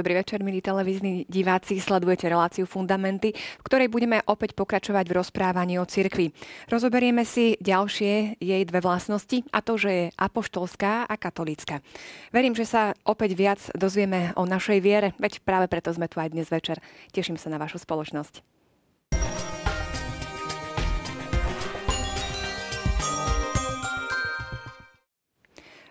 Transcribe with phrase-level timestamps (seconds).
[0.00, 1.76] Dobrý večer, milí televízni diváci.
[1.76, 6.32] Sledujete reláciu Fundamenty, v ktorej budeme opäť pokračovať v rozprávaní o cirkvi.
[6.72, 11.84] Rozoberieme si ďalšie jej dve vlastnosti, a to, že je apoštolská a katolická.
[12.32, 16.32] Verím, že sa opäť viac dozvieme o našej viere, veď práve preto sme tu aj
[16.32, 16.80] dnes večer.
[17.12, 18.59] Teším sa na vašu spoločnosť.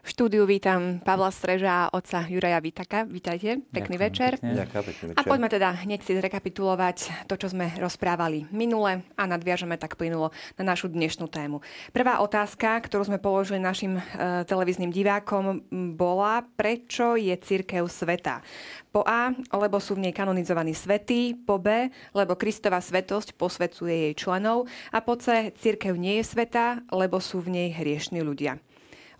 [0.09, 3.05] Štúdiu vítam Pavla Streža a otca Juraja Vitaka.
[3.05, 4.31] Vítajte, pekný Ďakujem, večer.
[4.41, 5.19] Ďakujem, pekný večer.
[5.21, 10.33] A poďme teda hneď si zrekapitulovať to, čo sme rozprávali minule a nadviažeme tak plynulo
[10.57, 11.61] na našu dnešnú tému.
[11.93, 15.61] Prvá otázka, ktorú sme položili našim e, televíznym divákom,
[15.93, 18.41] bola, prečo je církev sveta.
[18.89, 24.13] Po A, lebo sú v nej kanonizovaní svetí, po B, lebo Kristova svetosť posvedcuje jej
[24.17, 28.57] členov a po C, církev nie je sveta, lebo sú v nej hriešni ľudia.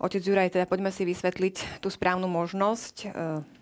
[0.00, 3.08] Otec Juraj, teda poďme si vysvetliť tú správnu možnosť e,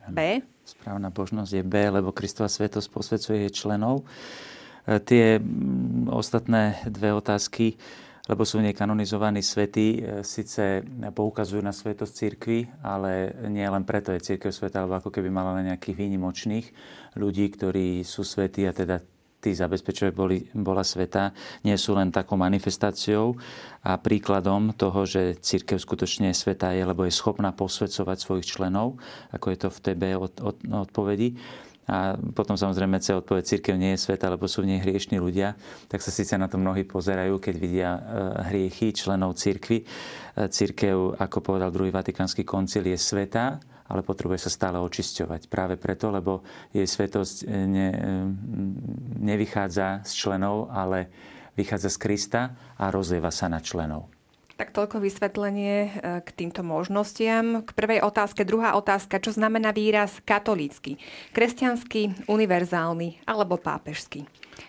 [0.06, 0.18] B.
[0.62, 4.06] Správna možnosť je B, lebo Kristova svetosť posvedcuje jej členov.
[4.86, 5.42] E, tie
[6.06, 7.74] ostatné dve otázky,
[8.30, 13.82] lebo sú v nej kanonizovaní svety, e, síce poukazujú na svetosť církvy, ale nie len
[13.82, 16.66] preto je církev sveta, alebo ako keby mala len nejakých výnimočných
[17.18, 19.02] ľudí, ktorí sú svetí a teda
[19.38, 21.30] tí zabezpečuje boli, bola sveta,
[21.62, 23.38] nie sú len takou manifestáciou
[23.86, 28.98] a príkladom toho, že církev skutočne sveta je, lebo je schopná posvedcovať svojich členov,
[29.30, 30.56] ako je to v TB od, od,
[30.90, 31.38] odpovedi.
[31.88, 35.56] A potom samozrejme C odpoveď, církev nie je sveta, lebo sú v nej hriešni ľudia,
[35.88, 38.00] tak sa síce na to mnohí pozerajú, keď vidia e,
[38.52, 39.80] hriechy členov církvy.
[39.80, 39.84] E,
[40.52, 43.56] církev, ako povedal druhý Vatikánsky koncil, je sveta,
[43.88, 45.48] ale potrebuje sa stále očisťovať.
[45.48, 48.00] Práve preto, lebo jej svetosť eh, ne, eh,
[49.24, 51.08] nevychádza z členov, ale
[51.56, 52.40] vychádza z Krista
[52.78, 54.06] a rozlieva sa na členov.
[54.58, 55.90] Tak toľko vysvetlenie eh,
[56.22, 57.62] k týmto možnostiam.
[57.62, 58.42] K prvej otázke.
[58.42, 59.22] Druhá otázka.
[59.22, 61.00] Čo znamená výraz katolícky?
[61.32, 64.28] Kresťanský, univerzálny alebo pápežský?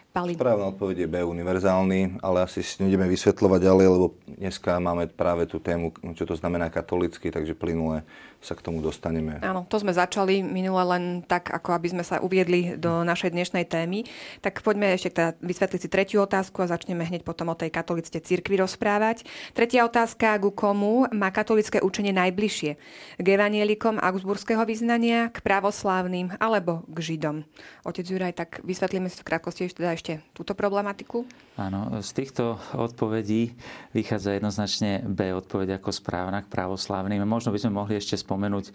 [0.09, 0.34] Pali.
[0.34, 5.46] Správna odpoveď je B, univerzálny, ale asi si nejdeme vysvetľovať ďalej, lebo dneska máme práve
[5.46, 8.01] tú tému, čo to znamená katolicky, takže plynule
[8.39, 9.35] sa k tomu dostaneme.
[9.44, 13.67] Áno, to sme začali minule len tak, ako aby sme sa uviedli do našej dnešnej
[13.67, 14.07] témy.
[14.39, 18.23] Tak poďme ešte teda vysvetliť si tretiu otázku a začneme hneď potom o tej katolíckej
[18.23, 19.27] cirkvi rozprávať.
[19.51, 22.72] Tretia otázka, ku komu má katolické učenie najbližšie?
[23.19, 27.44] K evanielikom augsburského vyznania, k pravoslávnym alebo k Židom?
[27.83, 31.27] Otec Juraj, tak vysvetlíme si v krátkosti ešte, teda ešte túto problematiku.
[31.59, 33.51] Áno, z týchto odpovedí
[33.91, 37.19] vychádza jednoznačne B odpoveď ako správna k pravoslávnym.
[37.27, 38.69] Možno by sme mohli ešte spomenúť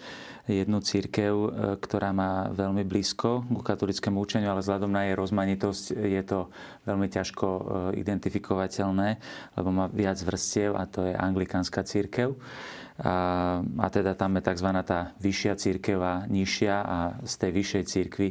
[0.51, 1.49] jednu církev, e,
[1.79, 6.51] ktorá má veľmi blízko ku katolickému učeniu, ale vzhľadom na jej rozmanitosť je to
[6.83, 7.63] veľmi ťažko e,
[8.03, 9.09] identifikovateľné,
[9.55, 12.35] lebo má viac vrstiev a to je anglikánska církev.
[12.95, 14.71] A, a teda tam je tzv.
[14.87, 18.29] tá vyššia církev a nižšia a z tej vyššej církvy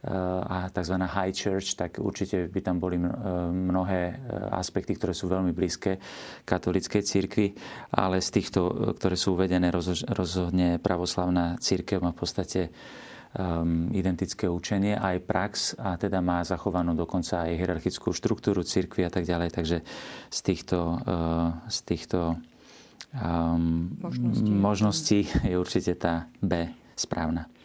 [0.00, 0.96] a tzv.
[0.96, 4.14] high church, tak určite by tam boli mnohé e,
[4.48, 6.00] aspekty, ktoré sú veľmi blízke
[6.48, 7.52] katolíckej cirkvi,
[7.92, 9.68] ale z týchto, e, ktoré sú uvedené,
[10.08, 12.60] rozhodne pravoslavná církev má v podstate
[13.36, 19.12] um, identické učenie, aj prax a teda má zachovanú dokonca aj hierarchickú štruktúru cirkvi a
[19.12, 19.52] tak ďalej.
[19.52, 19.78] Takže
[20.32, 22.40] z týchto, uh, z týchto
[23.14, 24.50] um, možností.
[24.50, 27.59] možností je určite tá B správna.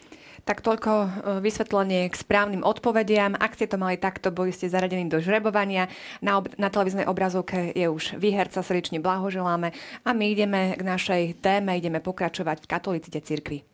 [0.46, 1.08] Tak toľko e,
[1.42, 3.34] vysvetlenie k správnym odpovediam.
[3.34, 5.90] Ak ste to mali takto, boli ste zaradení do žrebovania.
[6.22, 9.74] Na, ob- na televíznej obrazovke je už výherca, srdečne blahoželáme.
[10.06, 13.66] A my ideme k našej téme, ideme pokračovať v katolicite cirkvi.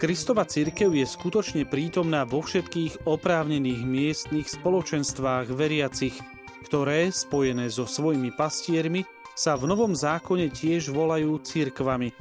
[0.00, 6.16] Kristova církev je skutočne prítomná vo všetkých oprávnených miestnych spoločenstvách veriacich–
[6.64, 9.04] ktoré, spojené so svojimi pastiermi,
[9.36, 12.16] sa v Novom zákone tiež volajú cirkvami.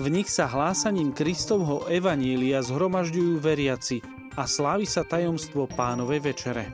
[0.00, 3.98] V nich sa hlásaním Kristovho evanília zhromažďujú veriaci
[4.38, 6.64] a slávi sa tajomstvo pánovej večere.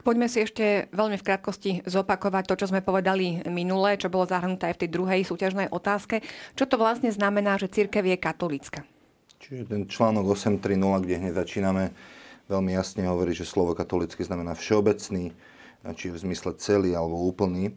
[0.00, 4.24] Tak poďme si ešte veľmi v krátkosti zopakovať to, čo sme povedali minule, čo bolo
[4.24, 6.24] zahrnuté aj v tej druhej súťažnej otázke.
[6.56, 8.80] Čo to vlastne znamená, že církev je katolícka?
[9.44, 11.92] Čiže ten článok 8.3.0, kde hneď začíname,
[12.48, 15.36] veľmi jasne hovorí, že slovo katolický znamená všeobecný,
[15.92, 17.76] či v zmysle celý alebo úplný.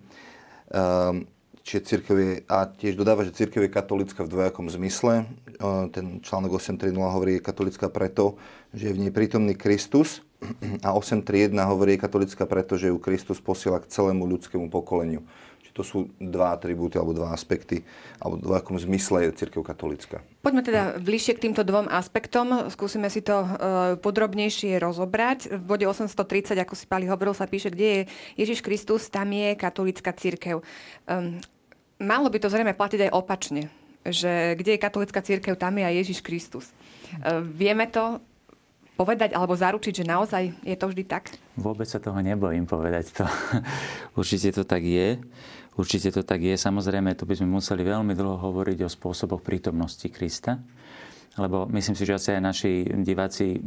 [0.71, 1.27] Um,
[1.67, 5.27] čiže církev je, a tiež dodáva, že církev je katolická v dvojakom zmysle.
[5.59, 8.39] Ehm, ten článok 8.3.0 hovorí, je katolická preto,
[8.71, 10.23] že je v nej prítomný Kristus,
[10.83, 15.23] a 8.3.1 hovorí katolická preto, že ju Kristus posiela k celému ľudskému pokoleniu.
[15.63, 17.87] Čiže to sú dva atribúty alebo dva aspekty,
[18.19, 20.19] alebo v akom zmysle je církev katolická.
[20.43, 22.67] Poďme teda bližšie k týmto dvom aspektom.
[22.67, 23.47] Skúsime si to uh,
[24.03, 25.55] podrobnejšie rozobrať.
[25.55, 28.01] V bode 830, ako si Pali hovoril, sa píše, kde je
[28.43, 30.59] Ježiš Kristus, tam je katolická církev.
[31.07, 31.39] Um,
[31.95, 33.71] malo by to zrejme platiť aj opačne,
[34.03, 36.75] že kde je katolická církev, tam je aj Ježiš Kristus.
[37.23, 38.19] Uh, vieme to
[38.93, 41.33] povedať alebo zaručiť, že naozaj je to vždy tak?
[41.57, 43.25] Vôbec sa toho nebojím povedať to.
[44.19, 45.17] Určite to tak je.
[45.73, 46.53] Určite to tak je.
[46.53, 50.61] Samozrejme, tu by sme museli veľmi dlho hovoriť o spôsoboch prítomnosti Krista.
[51.33, 53.57] Lebo myslím si, že asi aj naši diváci,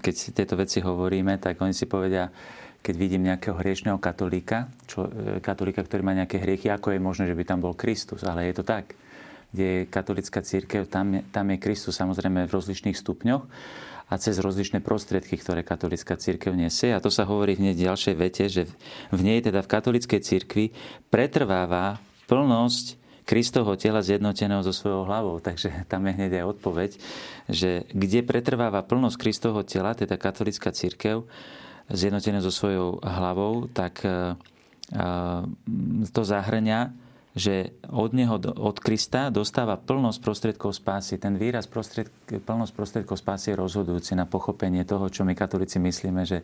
[0.00, 2.32] keď tieto veci hovoríme, tak oni si povedia,
[2.80, 7.28] keď vidím nejakého hriešného katolíka, čo, e, katolíka, ktorý má nejaké hriechy, ako je možné,
[7.28, 8.24] že by tam bol Kristus.
[8.24, 8.96] Ale je to tak.
[9.52, 13.44] Kde je katolická církev, tam je, tam je Kristus samozrejme v rozličných stupňoch
[14.10, 16.90] a cez rozličné prostriedky, ktoré katolická církev nesie.
[16.90, 18.66] A to sa hovorí v nej ďalšej vete, že
[19.14, 20.74] v nej, teda v katolickej církvi,
[21.14, 25.38] pretrváva plnosť Kristovho tela zjednoteného so svojou hlavou.
[25.38, 26.90] Takže tam je hneď aj odpoveď,
[27.46, 31.30] že kde pretrváva plnosť Kristovho tela, teda katolická církev,
[31.86, 34.34] zjednotené so svojou hlavou, tak eh,
[34.90, 36.90] eh, to zahrňa
[37.30, 41.14] že od neho, od Krista dostáva plnosť prostriedkov spásy.
[41.22, 46.26] Ten výraz prostried, plnosť prostriedkov spásy je rozhodujúci na pochopenie toho, čo my katolíci myslíme,
[46.26, 46.42] že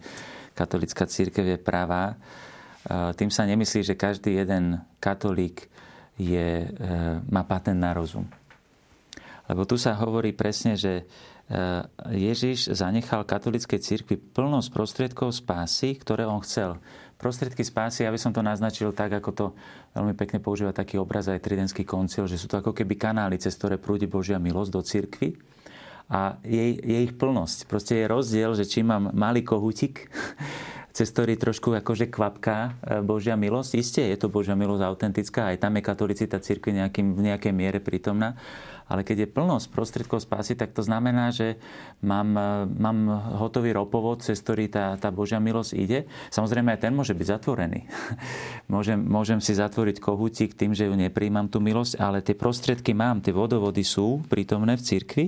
[0.54, 2.14] katolická církev je pravá.
[3.18, 5.66] Tým sa nemyslí, že každý jeden katolík
[6.16, 6.68] je, e,
[7.28, 8.24] má patent na rozum.
[9.50, 11.04] Lebo tu sa hovorí presne, že e,
[12.14, 16.78] Ježiš zanechal katolíckej církvi plnosť prostriedkov spásy, ktoré on chcel
[17.16, 19.46] prostriedky spásy, ja by som to naznačil tak, ako to
[19.96, 23.56] veľmi pekne používa taký obraz aj Tridentský koncil, že sú to ako keby kanály, cez
[23.56, 25.28] ktoré prúdi Božia milosť do cirkvy
[26.06, 27.66] a je, je ich plnosť.
[27.66, 30.06] Proste je rozdiel, že či mám malý kohutik,
[30.96, 32.70] cez ktorý trošku akože kvapká e,
[33.02, 33.70] Božia milosť.
[33.76, 37.80] Isté je to Božia milosť autentická, aj tam je katolicita církvy nejakým, v nejakej miere
[37.82, 38.38] prítomná
[38.86, 41.58] ale keď je plnosť prostriedkov spásy, tak to znamená, že
[42.06, 42.38] mám,
[42.70, 42.98] mám
[43.34, 46.06] hotový ropovod, cez ktorý tá, tá Božia milosť ide.
[46.30, 47.82] Samozrejme aj ten môže byť zatvorený.
[48.74, 53.18] môžem, môžem si zatvoriť kohútik tým, že ju nepríjmam tú milosť, ale tie prostriedky mám,
[53.18, 55.24] tie vodovody sú prítomné v cirkvi.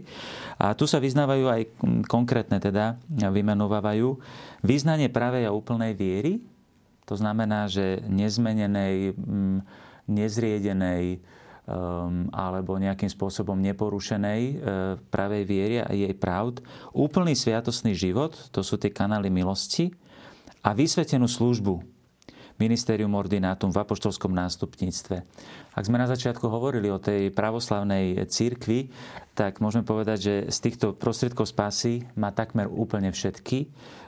[0.62, 1.62] A tu sa vyznávajú aj
[2.06, 4.08] konkrétne, teda vymenovávajú
[4.62, 6.38] význanie pravej a úplnej viery,
[7.08, 9.16] to znamená, že nezmenenej,
[10.04, 11.37] nezriedenej, um,
[12.32, 14.56] alebo nejakým spôsobom neporušenej uh,
[15.12, 16.64] pravej viery a jej pravd,
[16.96, 19.92] úplný sviatosný život, to sú tie kanály milosti,
[20.64, 21.80] a vysvetenú službu,
[22.58, 25.22] ministerium ordinatum v apoštolskom nástupníctve.
[25.78, 28.90] Ak sme na začiatku hovorili o tej pravoslavnej církvi,
[29.38, 33.70] tak môžeme povedať, že z týchto prostriedkov spásy má takmer úplne všetky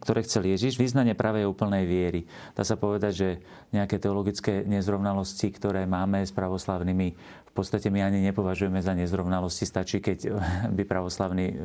[0.00, 2.24] ktoré chcel Ježiš, vyznanie pravej úplnej viery.
[2.56, 3.28] Dá sa povedať, že
[3.76, 7.08] nejaké teologické nezrovnalosti, ktoré máme s pravoslavnými,
[7.48, 9.68] v podstate my ani nepovažujeme za nezrovnalosti.
[9.68, 10.32] Stačí, keď
[10.76, 11.56] by pravoslavní eh,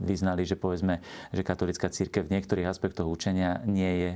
[0.00, 1.04] vyznali, že povedzme,
[1.34, 4.10] že katolická církev v niektorých aspektoch učenia nie je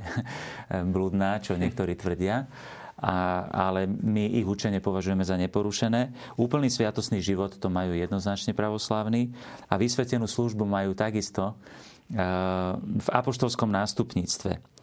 [0.94, 2.48] blúdna, čo niektorí tvrdia.
[2.98, 6.34] A, ale my ich učenie považujeme za neporušené.
[6.34, 9.30] Úplný sviatosný život to majú jednoznačne pravoslávni
[9.70, 11.54] a vysvetenú službu majú takisto
[12.08, 14.78] v apoštolskom nástupníctve.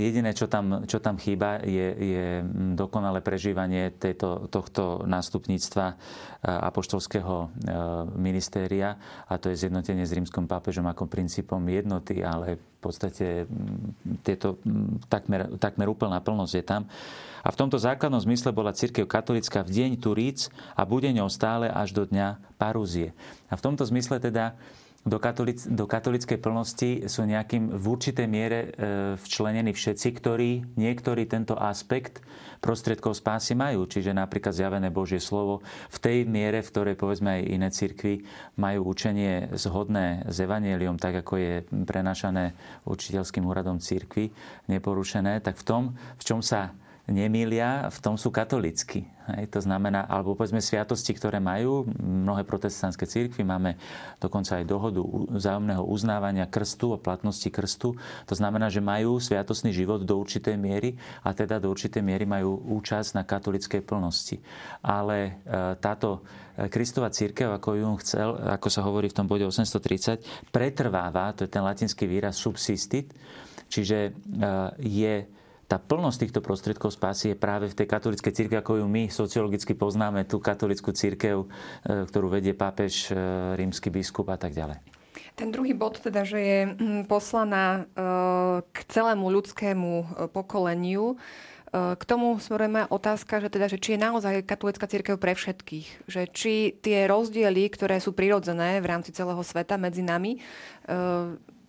[0.00, 2.26] Jediné, čo tam, čo tam chýba, je, je
[2.72, 5.92] dokonalé prežívanie tejto, tohto nástupníctva
[6.40, 7.46] apoštolského e,
[8.16, 8.96] ministéria
[9.28, 13.44] a to je zjednotenie s rímskym pápežom ako princípom jednoty, ale v podstate
[14.24, 14.56] tieto,
[15.12, 16.82] takmer, takmer úplná plnosť je tam.
[17.44, 21.68] A v tomto základnom zmysle bola církev katolická v deň Turíc a bude ňou stále
[21.68, 23.12] až do dňa Parúzie.
[23.52, 24.56] A v tomto zmysle teda
[25.02, 28.68] do, katolic, do katolickej plnosti sú nejakým v určitej miere e,
[29.18, 32.22] včlenení všetci, ktorí niektorý tento aspekt
[32.62, 33.90] prostriedkov spásy majú.
[33.90, 38.22] Čiže napríklad zjavené Božie slovo v tej miere, v ktorej povedzme aj iné cirkvy
[38.54, 42.54] majú učenie zhodné s evaneliom, tak ako je prenašané
[42.86, 44.30] učiteľským úradom cirkvy,
[44.70, 46.70] neporušené, tak v tom, v čom sa
[47.10, 49.10] nemýlia, v tom sú katolícky.
[49.22, 53.78] Hej, to znamená, alebo povedzme sviatosti, ktoré majú mnohé protestantské církvy, máme
[54.18, 57.94] dokonca aj dohodu vzájomného uznávania krstu a platnosti krstu.
[58.26, 62.58] To znamená, že majú sviatostný život do určitej miery a teda do určitej miery majú
[62.82, 64.42] účasť na katolickej plnosti.
[64.82, 65.32] Ale e,
[65.78, 66.26] táto
[66.58, 68.28] e, Kristova církev, ako ju chcel,
[68.58, 73.14] ako sa hovorí v tom bode 830, pretrváva, to je ten latinský výraz subsistit,
[73.70, 74.10] čiže e,
[74.82, 75.41] je
[75.72, 79.72] tá plnosť týchto prostriedkov spásy je práve v tej katolíckej cirkvi, ako ju my sociologicky
[79.72, 83.16] poznáme, tú katolickú církev, e, ktorú vedie pápež, e,
[83.56, 84.84] rímsky biskup a tak ďalej.
[85.32, 88.04] Ten druhý bod teda, že je mm, poslaná e,
[88.68, 89.92] k celému ľudskému
[90.36, 91.16] pokoleniu,
[91.72, 96.04] K tomu smerujeme otázka, že, teda, že či je naozaj katolická církev pre všetkých.
[96.04, 100.36] Že či tie rozdiely, ktoré sú prirodzené v rámci celého sveta medzi nami,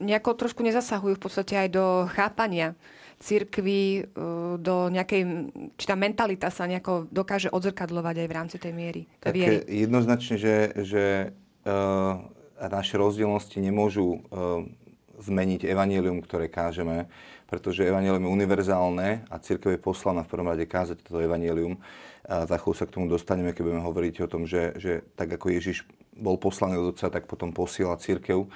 [0.04, 2.76] nejako trošku nezasahujú v podstate aj do chápania
[3.24, 4.12] církvy,
[4.60, 5.22] do nejakej,
[5.80, 9.02] či tá mentalita sa nejako dokáže odzrkadlovať aj v rámci tej miery.
[9.24, 9.64] Tak viery.
[9.64, 11.04] jednoznačne, že, že
[11.64, 12.20] uh,
[12.60, 14.68] naše rozdielnosti nemôžu uh,
[15.24, 17.08] zmeniť evanílium, ktoré kážeme,
[17.48, 21.80] pretože evanílium je univerzálne a církev je poslaná v prvom rade kázať toto evanílium.
[22.24, 25.32] A za chvíľu sa k tomu dostaneme, keď budeme hovoriť o tom, že, že tak
[25.36, 25.84] ako Ježiš
[26.16, 28.48] bol poslaný od Otca, tak potom posiela církev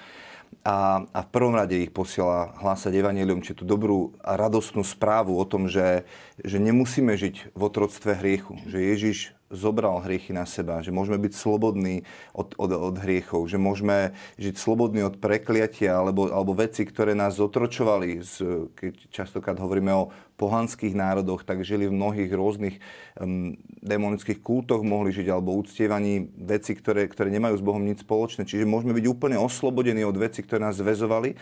[0.67, 5.35] a, a v prvom rade ich posiela hlásať evanelium, či tú dobrú a radostnú správu
[5.39, 6.03] o tom, že,
[6.43, 11.33] že nemusíme žiť v otroctve hriechu, že Ježiš zobral hriechy na seba, že môžeme byť
[11.33, 12.03] slobodní
[12.35, 17.39] od, od, od hriechov, že môžeme žiť slobodní od prekliatia alebo, alebo veci, ktoré nás
[17.39, 18.19] zotročovali.
[18.23, 18.35] Z,
[18.75, 22.77] keď častokrát hovoríme o pohanských národoch, tak žili v mnohých rôznych
[23.17, 28.45] um, demonických kultoch, mohli žiť alebo uctievaní veci, ktoré, ktoré nemajú s Bohom nič spoločné.
[28.45, 31.33] Čiže môžeme byť úplne oslobodení od veci, ktoré nás zväzovali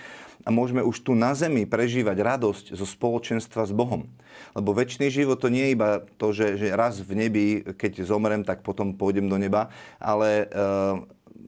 [0.48, 4.08] a môžeme už tu na zemi prežívať radosť zo spoločenstva s Bohom.
[4.56, 8.48] Lebo väčší život to nie je iba to, že, že raz v nebi, keď zomrem,
[8.48, 9.68] tak potom pôjdem do neba,
[10.00, 11.04] ale uh,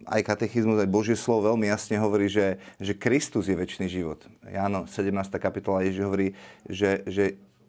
[0.08, 4.24] aj katechizmus, aj Božie slovo veľmi jasne hovorí, že, že Kristus je väčší život.
[4.48, 5.12] Jáno, 17.
[5.36, 6.28] kapitola Ježiš hovorí,
[6.68, 7.26] že, že,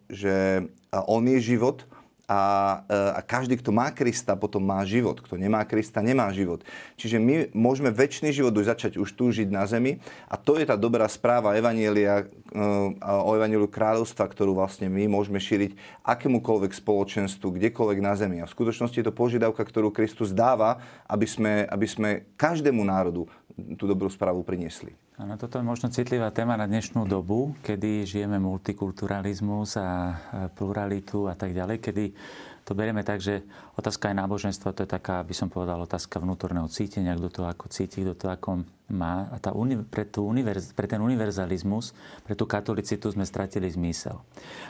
[0.07, 0.65] že
[1.07, 1.83] On je život
[2.29, 2.41] a,
[2.85, 5.17] e, a každý, kto má Krista, potom má život.
[5.17, 6.61] Kto nemá Krista, nemá život.
[6.93, 9.97] Čiže my môžeme väčší život už začať už tu žiť na zemi
[10.29, 12.61] a to je tá dobrá správa Evanielia, e,
[13.01, 15.73] o Evanieliu kráľovstva, ktorú vlastne my môžeme šíriť
[16.05, 18.37] akémukoľvek spoločenstvu, kdekoľvek na zemi.
[18.39, 20.77] A v skutočnosti je to požiadavka, ktorú Kristus dáva,
[21.09, 23.25] aby sme, aby sme každému národu
[23.73, 24.93] tú dobrú správu priniesli.
[25.19, 30.15] Áno, toto je možno citlivá téma na dnešnú dobu, kedy žijeme multikulturalizmus a
[30.55, 32.15] pluralitu a tak ďalej, kedy
[32.63, 33.43] to berieme tak, že
[33.75, 37.67] otázka aj náboženstva, to je taká, by som povedal, otázka vnútorného cítenia, kto to ako
[37.67, 38.63] cíti, kto to ako
[38.95, 39.27] má.
[39.35, 39.51] A tá,
[39.91, 41.91] pre, tú univerz, pre ten univerzalizmus,
[42.23, 44.23] pre tú katolicitu sme stratili zmysel.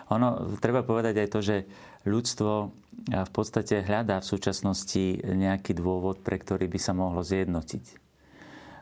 [0.10, 1.58] Ono, treba povedať aj to, že
[2.10, 2.74] ľudstvo
[3.06, 8.09] v podstate hľadá v súčasnosti nejaký dôvod, pre ktorý by sa mohlo zjednotiť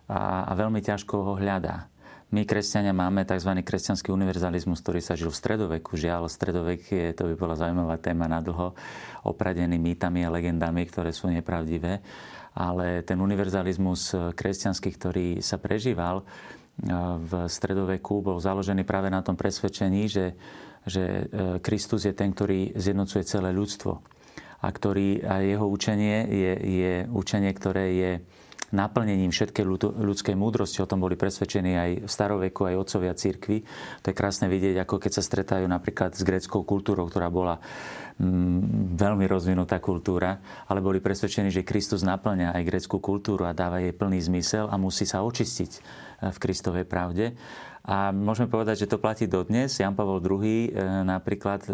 [0.08, 1.92] a, a veľmi ťažko ho hľadá.
[2.28, 3.56] My, kresťania, máme tzv.
[3.64, 5.96] kresťanský univerzalizmus, ktorý sa žil v stredoveku.
[5.96, 8.76] Žiaľ, stredovek je, to by bola zaujímavá téma na dlho,
[9.24, 12.04] opradený mýtami a legendami, ktoré sú nepravdivé.
[12.52, 16.24] Ale ten univerzalizmus kresťanský, ktorý sa prežíval e,
[17.16, 20.36] v stredoveku, bol založený práve na tom presvedčení, že,
[20.84, 21.24] že e,
[21.64, 24.04] Kristus je ten, ktorý zjednocuje celé ľudstvo.
[24.60, 28.12] A, ktorý, a jeho učenie je, je učenie, ktoré je
[28.76, 29.64] naplnením všetkej
[29.96, 30.84] ľudskej múdrosti.
[30.84, 33.64] O tom boli presvedčení aj v staroveku, aj otcovia církvy.
[34.04, 37.64] To je krásne vidieť, ako keď sa stretajú napríklad s greckou kultúrou, ktorá bola
[38.20, 43.80] mm, veľmi rozvinutá kultúra, ale boli presvedčení, že Kristus naplňa aj greckú kultúru a dáva
[43.80, 45.80] jej plný zmysel a musí sa očistiť e,
[46.28, 47.40] v Kristovej pravde.
[47.88, 49.80] A môžeme povedať, že to platí dodnes.
[49.80, 50.70] Jan Pavel II, e,
[51.08, 51.72] napríklad e,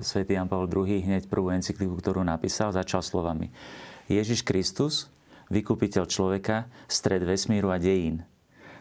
[0.00, 3.52] svätý Jan Pavel II hneď prvú encykliku, ktorú napísal, začal slovami
[4.08, 5.12] Ježiš Kristus,
[5.50, 8.22] vykupiteľ človeka, stred vesmíru a dejín.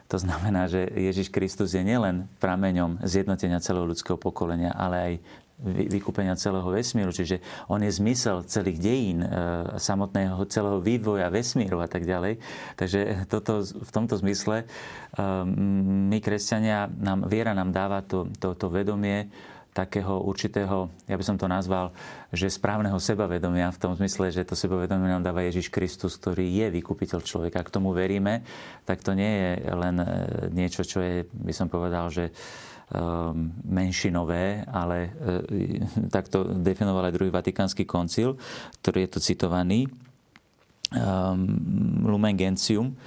[0.10, 5.14] To znamená, že Ježiš Kristus je nielen prameňom zjednotenia celého ľudského pokolenia, ale aj
[5.92, 7.12] vykúpenia celého vesmíru.
[7.12, 9.28] Čiže on je zmysel celých dejín, e,
[9.76, 12.40] samotného celého vývoja vesmíru a tak ďalej.
[12.80, 14.66] Takže toto, v tomto zmysle e,
[16.08, 19.28] my, kresťania, nám, viera nám dáva to, to, to vedomie,
[19.74, 21.94] takého určitého, ja by som to nazval,
[22.34, 26.68] že správneho sebavedomia, v tom zmysle, že to sebavedomie nám dáva Ježiš Kristus, ktorý je
[26.82, 27.62] vykupiteľ človeka.
[27.62, 28.42] Ak tomu veríme,
[28.84, 30.08] tak to nie je len e,
[30.52, 32.34] niečo, čo je, by som povedal, že
[32.90, 35.10] um, menšinové, ale e,
[36.10, 38.36] takto definoval aj druhý Vatikánsky koncil,
[38.82, 39.86] ktorý je tu citovaný,
[40.94, 41.46] um,
[42.10, 42.98] Lumen Gentium,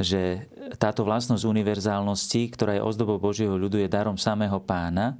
[0.00, 0.48] že
[0.80, 5.14] táto vlastnosť univerzálnosti, ktorá je ozdobou Božieho ľudu, je darom samého pána,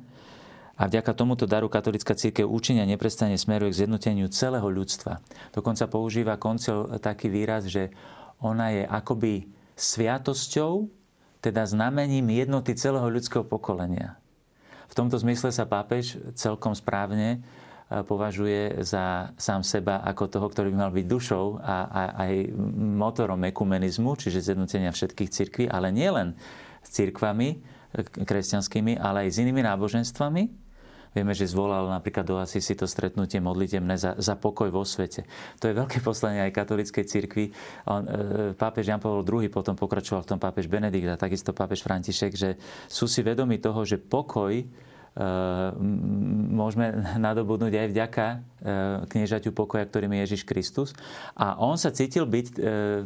[0.80, 5.20] a vďaka tomuto daru katolická církev účenia neprestane smeruje k zjednoteniu celého ľudstva.
[5.52, 7.92] Dokonca používa koncil taký výraz, že
[8.40, 10.88] ona je akoby sviatosťou,
[11.44, 14.16] teda znamením jednoty celého ľudského pokolenia.
[14.88, 17.38] V tomto zmysle sa pápež celkom správne e,
[18.00, 22.32] považuje za sám seba ako toho, ktorý by mal byť dušou a, a aj
[22.96, 26.34] motorom ekumenizmu, čiže zjednotenia všetkých cirkví, ale nielen
[26.82, 27.56] s cirkvami e,
[28.02, 30.59] kresťanskými, ale aj s inými náboženstvami,
[31.10, 35.26] Vieme, že zvolal napríklad do Asisi to stretnutie modlitemné za, za pokoj vo svete.
[35.58, 37.44] To je veľké poslanie aj katolíckej cirkvi.
[37.50, 37.52] E,
[38.54, 42.50] pápež Jan Pavel II potom pokračoval v tom pápež Benedikt a takisto pápež František, že
[42.86, 44.54] sú si vedomi toho, že pokoj
[46.54, 48.38] môžeme nadobudnúť aj vďaka e,
[49.08, 50.92] kniežaťu pokoja, ktorým je Ježiš Kristus.
[51.32, 52.54] A on sa cítil byť e,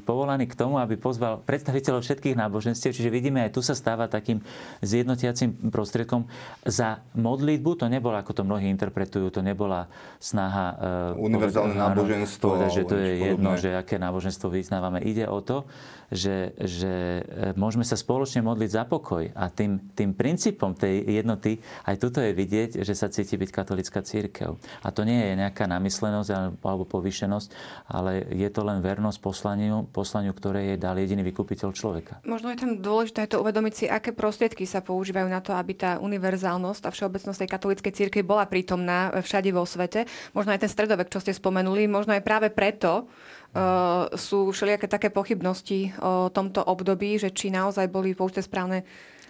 [0.02, 2.90] povolaný k tomu, aby pozval predstaviteľov všetkých náboženstiev.
[2.90, 4.42] Čiže vidíme, aj tu sa stáva takým
[4.82, 6.26] zjednotiacím prostriedkom
[6.66, 7.70] za modlitbu.
[7.78, 9.86] To nebola, ako to mnohí interpretujú, to nebola
[10.18, 10.74] snaha
[11.14, 12.58] univerzálne náboženstvo.
[12.58, 15.02] Povedať, že to je jedno, že aké náboženstvo vyznávame.
[15.06, 15.66] Ide o to,
[16.12, 17.24] že, že
[17.58, 19.30] môžeme sa spoločne modliť za pokoj.
[19.34, 24.00] A tým, tým princípom tej jednoty aj tuto je vidieť, že sa cíti byť katolická
[24.04, 24.56] církev.
[24.84, 27.48] A to nie je nejaká namyslenosť alebo povýšenosť,
[27.92, 32.12] ale je to len vernosť poslaniu, poslaniu ktoré je dal jediný vykupiteľ človeka.
[32.24, 36.00] Možno je tam dôležité to uvedomiť si, aké prostriedky sa používajú na to, aby tá
[36.00, 40.08] univerzálnosť a všeobecnosť tej katolíckej církvy bola prítomná všade vo svete.
[40.32, 43.06] Možno aj ten stredovek, čo ste spomenuli, možno aj práve preto,
[43.54, 48.82] Uh, sú všelijaké také pochybnosti o tomto období, že či naozaj boli použité správne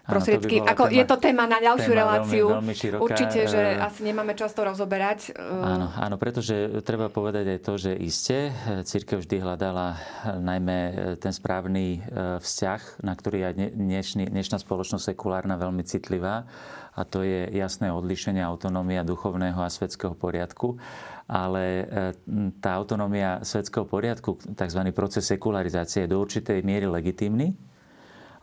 [0.04, 0.60] prostriedky.
[0.60, 2.46] Áno, Ako, téma, je to téma na ďalšiu téma reláciu.
[2.52, 3.02] Veľmi, veľmi široká.
[3.02, 5.32] Určite, že e, asi nemáme často rozoberať.
[5.32, 9.96] E, áno, áno, pretože treba povedať aj to, že iste e, církev vždy hľadala
[10.44, 10.78] najmä
[11.18, 12.04] ten správny
[12.40, 16.44] vzťah, na ktorý aj dnešný, dnešná spoločnosť sekulárna veľmi citlivá
[16.94, 20.78] a to je jasné odlišenie autonómia duchovného a svetského poriadku.
[21.26, 21.88] Ale
[22.60, 24.80] tá autonómia svetského poriadku, tzv.
[24.94, 27.56] proces sekularizácie, je do určitej miery legitímny,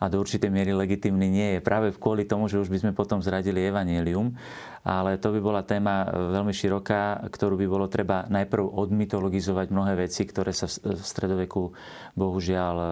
[0.01, 1.59] a do určitej miery legitimný nie je.
[1.61, 4.33] Práve kvôli tomu, že už by sme potom zradili evanílium
[4.81, 9.93] ale to by bola téma e, veľmi široká, ktorú by bolo treba najprv odmytologizovať mnohé
[9.93, 11.69] veci, ktoré sa v stredoveku
[12.17, 12.85] bohužiaľ e,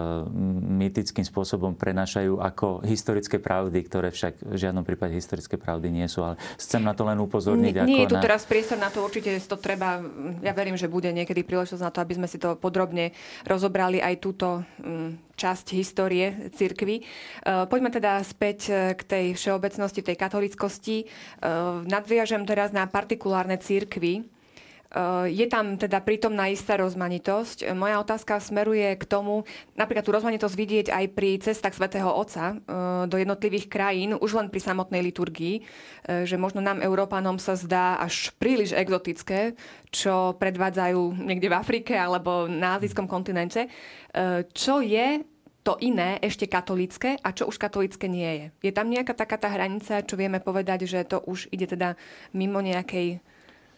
[0.86, 6.22] mytickým spôsobom prenášajú ako historické pravdy, ktoré však v žiadnom prípade historické pravdy nie sú.
[6.22, 7.82] Ale chcem na to len upozorniť.
[7.82, 8.22] Nie, nie je tu na...
[8.22, 9.98] teraz priestor na to, určite to treba,
[10.46, 13.10] ja verím, že bude niekedy príležitosť na to, aby sme si to podrobne
[13.42, 14.62] rozobrali aj túto
[15.34, 17.02] časť histórie cirkvy.
[17.02, 17.02] E,
[17.66, 20.96] poďme teda späť k tej všeobecnosti, tej katolickosti
[21.86, 24.26] nadviažem teraz na partikulárne církvy.
[24.90, 27.70] Eh, je tam teda prítomná istá rozmanitosť.
[27.78, 29.46] Moja otázka smeruje k tomu,
[29.78, 34.50] napríklad tú rozmanitosť vidieť aj pri cestách svätého Otca eh, do jednotlivých krajín, už len
[34.50, 39.54] pri samotnej liturgii, eh, že možno nám, Európanom, sa zdá až príliš exotické,
[39.94, 43.70] čo predvádzajú niekde v Afrike alebo na azijskom kontinente.
[44.54, 45.22] Čo je
[45.60, 48.46] to iné ešte katolické a čo už katolické nie je.
[48.70, 52.00] Je tam nejaká taká tá hranica, čo vieme povedať, že to už ide teda
[52.32, 53.20] mimo nejakej...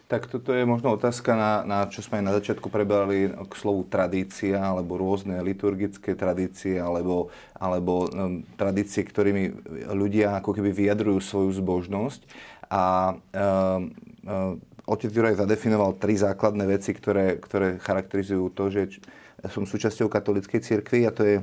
[0.07, 3.87] Tak toto je možno otázka, na, na čo sme aj na začiatku prebrali k slovu
[3.87, 9.43] tradícia, alebo rôzne liturgické tradície, alebo, alebo um, tradície, ktorými
[9.89, 12.21] ľudia ako keby vyjadrujú svoju zbožnosť.
[12.69, 13.89] A um,
[14.27, 18.81] um, otec Juraj zadefinoval tri základné veci, ktoré, ktoré charakterizujú to, že
[19.49, 21.35] som súčasťou katolíckej cirkvi a to je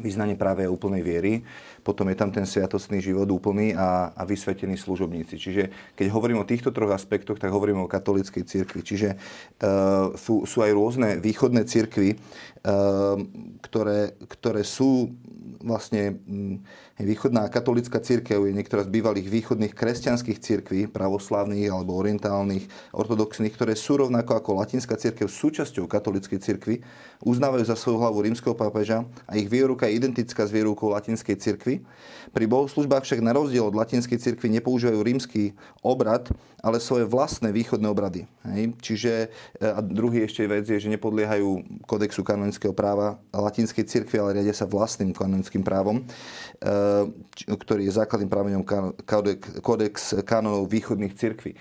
[0.00, 1.44] vyznanie práve úplnej viery.
[1.82, 5.34] Potom je tam ten sviatostný život úplný a, a vysvetení služobníci.
[5.34, 5.62] Čiže
[5.98, 8.80] keď hovorím o týchto troch aspektoch, tak hovorím o katolíckej cirkvi.
[8.86, 13.18] Čiže uh, sú, sú aj rôzne východné cirkvy, uh,
[13.66, 15.10] ktoré, ktoré sú
[15.62, 16.62] vlastne um,
[17.00, 23.72] Východná katolická církev je niektorá z bývalých východných kresťanských církví, pravoslávnych alebo orientálnych, ortodoxných, ktoré
[23.72, 26.84] sú rovnako ako latinská církev súčasťou katolíckej církvy,
[27.24, 31.71] uznávajú za svoju hlavu rímskeho pápeža a ich vieruka je identická s vierukou latinskej církvy.
[32.32, 35.52] Pri bohoslúžbách však na rozdiel od latinskej církvy nepoužívajú rímsky
[35.84, 36.32] obrad,
[36.62, 38.24] ale svoje vlastné východné obrady.
[38.46, 38.62] Hej?
[38.78, 39.12] Čiže
[39.58, 44.54] e, a druhý ešte vec je, že nepodliehajú kodexu kanonického práva latinskej cirkvi, ale riadia
[44.54, 46.00] sa vlastným kanonickým právom.
[46.62, 48.62] E, ktorý je základným prameňom
[49.60, 51.52] kodex kanonov východných cirkví.
[51.52, 51.58] E,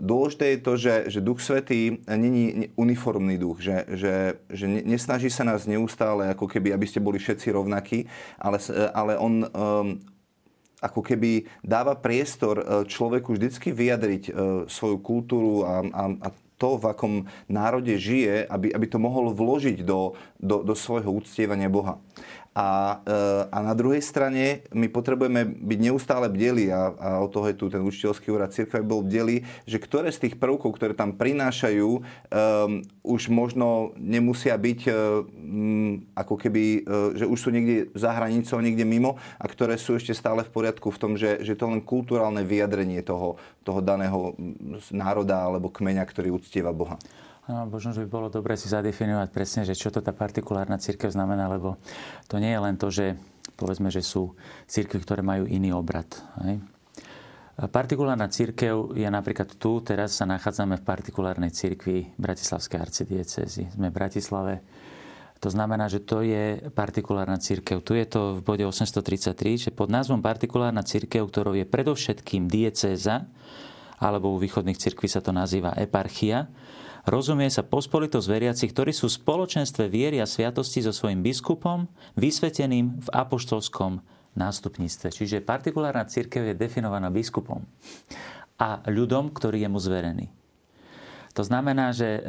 [0.00, 5.44] dôležité je to, že, že Duch Svetý není uniformný duch, že, že, že nesnaží sa
[5.44, 8.08] nás neustále, ako keby, aby ste boli všetci rovnakí,
[8.40, 8.56] ale,
[8.96, 10.00] ale on um,
[10.80, 14.32] ako keby dáva priestor e, človeku vždycky vyjadriť
[14.64, 16.28] svoju kultúru a, a, a
[16.60, 17.14] to, v akom
[17.48, 21.96] národe žije, aby, aby to mohol vložiť do, do, do svojho uctievania Boha.
[22.50, 23.16] A, e,
[23.48, 27.72] a na druhej strane my potrebujeme byť neustále bdeli a, a o toho je tu
[27.72, 32.02] ten učiteľský úrad cirkve bol bdeli, že ktoré z tých prvkov, ktoré tam prinášajú, um,
[33.06, 38.84] už možno nemusia byť um, ako keby, uh, že už sú niekde za hranicou, niekde
[38.84, 42.44] mimo a ktoré sú ešte stále v poriadku v tom, že, že to len kulturálne
[42.44, 44.36] vyjadrenie toho, toho daného
[44.92, 47.00] národa alebo kmeňa, ktorý uctieva Boha.
[47.50, 51.10] No, možno, že by bolo dobre si zadefinovať presne, že čo to tá partikulárna církev
[51.10, 51.82] znamená, lebo
[52.30, 53.18] to nie je len to, že
[53.58, 54.38] povedzme, že sú
[54.70, 56.06] církvy, ktoré majú iný obrad.
[56.46, 56.62] Hej?
[57.60, 63.68] Partikulárna církev je napríklad tu, teraz sa nachádzame v partikulárnej církvi Bratislavskej arcidiecezy.
[63.76, 64.54] Sme v Bratislave.
[65.40, 67.80] To znamená, že to je partikulárna církev.
[67.80, 73.24] Tu je to v bode 833, že pod názvom partikulárna církev, ktorou je predovšetkým diecéza,
[73.96, 76.52] alebo u východných cirkví sa to nazýva eparchia,
[77.08, 81.88] rozumie sa pospolitosť veriacich, ktorí sú v spoločenstve viery a sviatosti so svojím biskupom,
[82.20, 84.04] vysveteným v apoštolskom
[84.36, 85.08] nástupníctve.
[85.08, 87.64] Čiže partikulárna církev je definovaná biskupom
[88.60, 90.39] a ľudom, ktorý je mu zverený.
[91.30, 92.22] To znamená, že e,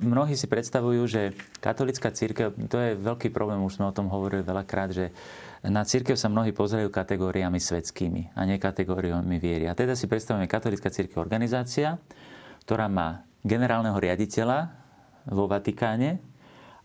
[0.00, 4.40] mnohí si predstavujú, že katolická církev, to je veľký problém, už sme o tom hovorili
[4.40, 5.12] veľakrát, že
[5.60, 9.68] na církev sa mnohí pozerajú kategóriami svetskými a nie kategóriami viery.
[9.68, 12.00] A teda si predstavujeme katolická církev organizácia,
[12.64, 14.72] ktorá má generálneho riaditeľa
[15.28, 16.24] vo Vatikáne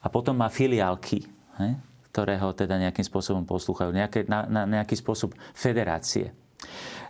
[0.03, 1.23] a potom má filiálky,
[1.63, 1.69] he,
[2.11, 6.35] teda nejakým spôsobom poslúchajú, nejaké, na, na nejaký spôsob federácie.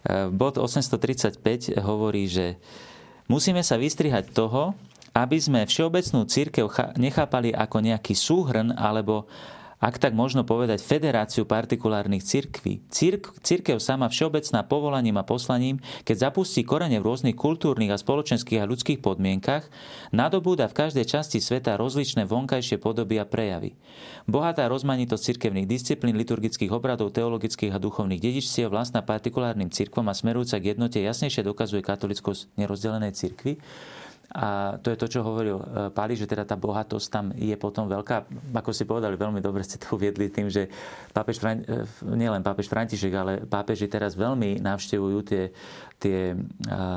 [0.06, 2.62] E, bod 835 hovorí, že
[3.32, 4.76] Musíme sa vystrihať toho,
[5.14, 6.66] aby sme všeobecnú církev
[6.98, 9.30] nechápali ako nejaký súhrn alebo
[9.84, 12.80] ak tak možno povedať, federáciu partikulárnych cirkví.
[12.88, 18.64] Cirk, církev sama všeobecná povolaním a poslaním, keď zapustí korene v rôznych kultúrnych a spoločenských
[18.64, 19.68] a ľudských podmienkach,
[20.16, 23.76] nadobúda v každej časti sveta rozličné vonkajšie podoby a prejavy.
[24.24, 30.64] Bohatá rozmanitosť cirkevných disciplín, liturgických obradov, teologických a duchovných dedičstiev vlastná partikulárnym cirkvom a smerujúca
[30.64, 33.60] k jednote jasnejšie dokazuje katolickosť nerozdelenej cirkvi.
[34.34, 37.86] A to je to, čo hovoril e, Pali, že teda tá bohatosť tam je potom
[37.86, 38.26] veľká.
[38.56, 40.72] Ako si povedali, veľmi dobre ste to uviedli tým, že
[41.14, 45.54] pápež, e, nielen pápež František, ale pápeži teraz veľmi navštevujú tie,
[46.02, 46.36] tie e,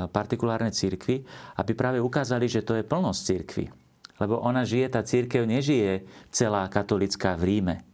[0.09, 1.21] partikulárne církvy,
[1.61, 3.65] aby práve ukázali, že to je plnosť církvy.
[4.17, 7.86] Lebo ona žije, tá církev nežije celá katolická v Ríme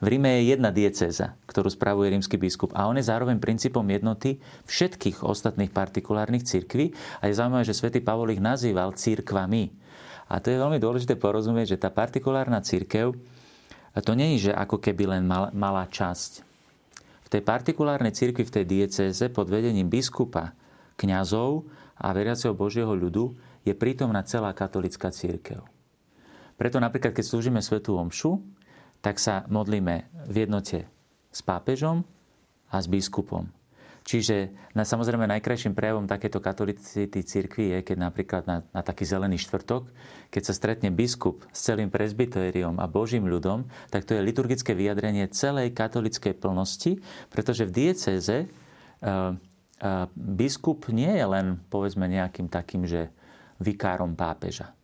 [0.00, 4.42] v Ríme je jedna diecéza, ktorú spravuje rímsky biskup a on je zároveň princípom jednoty
[4.66, 9.70] všetkých ostatných partikulárnych cirkví a je zaujímavé, že svätý Pavol ich nazýval církvami.
[10.26, 13.14] A to je veľmi dôležité porozumieť, že tá partikulárna církev
[13.96, 16.44] to nie je, že ako keby len mal, malá časť.
[17.26, 20.52] V tej partikulárnej církvi, v tej diecéze pod vedením biskupa,
[21.00, 21.64] kňazov
[21.96, 23.32] a veriaceho Božieho ľudu
[23.64, 25.64] je prítomná celá katolická církev.
[26.56, 28.40] Preto napríklad, keď slúžime svetú omšu,
[29.00, 30.86] tak sa modlíme v jednote
[31.30, 32.02] s pápežom
[32.72, 33.48] a s biskupom.
[34.06, 39.34] Čiže na, samozrejme najkrajším prejavom takéto katolicity cirkvi je, keď napríklad na, na taký zelený
[39.42, 39.90] štvrtok,
[40.30, 45.26] keď sa stretne biskup s celým presbytériom a Božím ľudom, tak to je liturgické vyjadrenie
[45.34, 47.02] celej katolickej plnosti,
[47.34, 53.10] pretože v diecéze uh, uh, biskup nie je len, povedzme, nejakým takým, že
[53.58, 54.75] vikárom pápeža.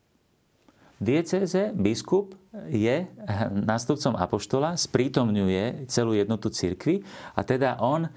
[1.02, 2.38] Diecéze biskup
[2.70, 3.10] je
[3.50, 7.02] nástupcom apoštola, sprítomňuje celú jednotu cirkvi
[7.34, 8.10] a teda on e,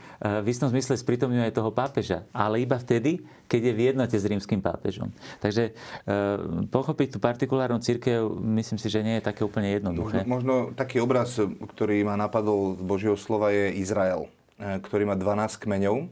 [0.43, 4.61] v istom zmysle sprítomňuje toho pápeža, ale iba vtedy, keď je v jednote s rímským
[4.61, 5.09] pápežom.
[5.41, 6.21] Takže e,
[6.69, 8.27] pochopiť tú partikulárnu církev,
[8.59, 10.27] myslím si, že nie je také úplne jednoduché.
[10.27, 11.39] Možno, možno taký obraz,
[11.73, 16.11] ktorý ma napadol z Božieho slova, je Izrael, ktorý má 12 kmeňov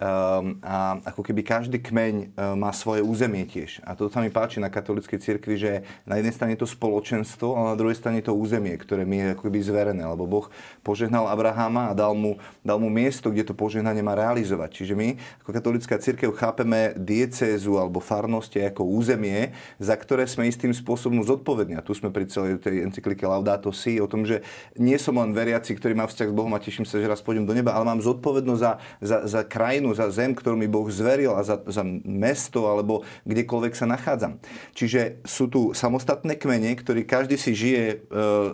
[0.00, 3.84] a ako keby každý kmeň um, má svoje územie tiež.
[3.84, 5.72] A to sa mi páči na katolíckej cirkvi, že
[6.08, 9.20] na jednej strane je to spoločenstvo, ale na druhej strane je to územie, ktoré mi
[9.20, 10.02] je ako keby zverené.
[10.02, 10.46] Lebo Boh
[10.80, 14.82] požehnal Abraháma a dal mu, dal mu miesto, kde to požehnanie má realizovať.
[14.82, 15.08] Čiže my
[15.44, 21.78] ako katolická cirkev chápeme diecézu alebo farnosti ako územie, za ktoré sme istým spôsobom zodpovední.
[21.78, 24.44] A tu sme pri celej tej encyklike Laudato Si o tom, že
[24.76, 27.46] nie som len veriaci, ktorý má vzťah s Bohom a teším sa, že raz pôjdem
[27.46, 31.34] do neba, ale mám zodpovednosť za, za, za krajinu, za zem, ktorú mi Boh zveril
[31.34, 34.38] a za, za mesto alebo kdekoľvek sa nachádzam.
[34.78, 37.96] Čiže sú tu samostatné kmene, ktorí každý si žije e,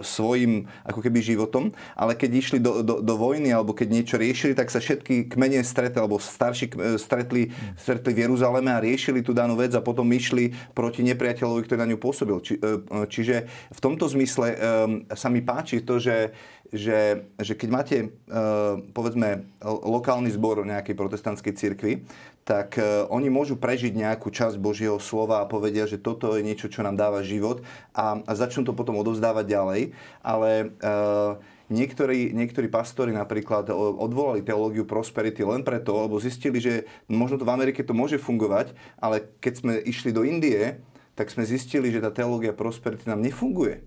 [0.00, 4.56] svojim ako keby životom, ale keď išli do, do, do vojny alebo keď niečo riešili,
[4.56, 9.36] tak sa všetky kmene stretli, alebo starší e, stretli, stretli v Jeruzaleme a riešili tú
[9.36, 12.40] danú vec a potom išli proti nepriateľovi, ktorý na ňu pôsobil.
[12.40, 13.36] Či, e, e čiže
[13.68, 14.56] v tomto zmysle e,
[15.12, 16.32] sa mi páči to, že
[16.72, 17.96] že, že keď máte,
[18.28, 21.92] uh, povedzme, lokálny zbor nejakej protestantskej cirkvi,
[22.44, 26.68] tak uh, oni môžu prežiť nejakú časť Božieho slova a povedia, že toto je niečo,
[26.68, 27.64] čo nám dáva život
[27.96, 29.80] a, a začnú to potom odovzdávať ďalej.
[30.20, 30.50] Ale
[30.84, 37.44] uh, Niektorí, niektorí pastori napríklad odvolali teológiu prosperity len preto, lebo zistili, že možno to
[37.44, 40.80] v Amerike to môže fungovať, ale keď sme išli do Indie,
[41.12, 43.84] tak sme zistili, že tá teológia prosperity nám nefunguje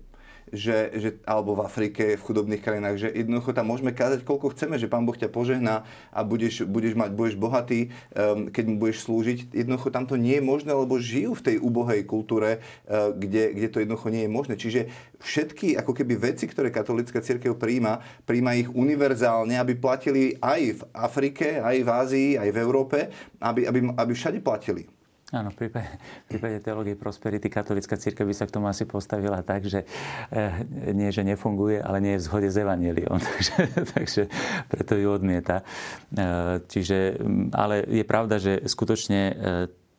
[0.52, 4.76] že, že, alebo v Afrike, v chudobných krajinách, že jednoducho tam môžeme kázať, koľko chceme,
[4.76, 9.08] že Pán Boh ťa požehná a budeš, budeš, mať, budeš bohatý, um, keď mu budeš
[9.08, 9.48] slúžiť.
[9.56, 13.68] Jednoducho tam to nie je možné, lebo žijú v tej ubohej kultúre, uh, kde, kde
[13.72, 14.54] to jednoducho nie je možné.
[14.60, 14.80] Čiže
[15.24, 20.82] všetky ako keby veci, ktoré katolická církev príjma, príjma ich univerzálne, aby platili aj v
[20.92, 22.98] Afrike, aj v Ázii, aj v Európe,
[23.40, 24.84] aby, aby, aby všade platili.
[25.32, 25.88] Áno, v prípade,
[26.28, 29.88] v prípade teológie prosperity katolická církev by sa k tomu asi postavila tak, že
[30.28, 33.16] e, nie, že nefunguje, ale nie je v zhode s evaneliom.
[33.32, 33.56] takže,
[33.96, 34.22] takže
[34.68, 35.64] preto ju odmieta.
[36.12, 37.16] E, čiže,
[37.56, 39.34] ale je pravda, že skutočne e,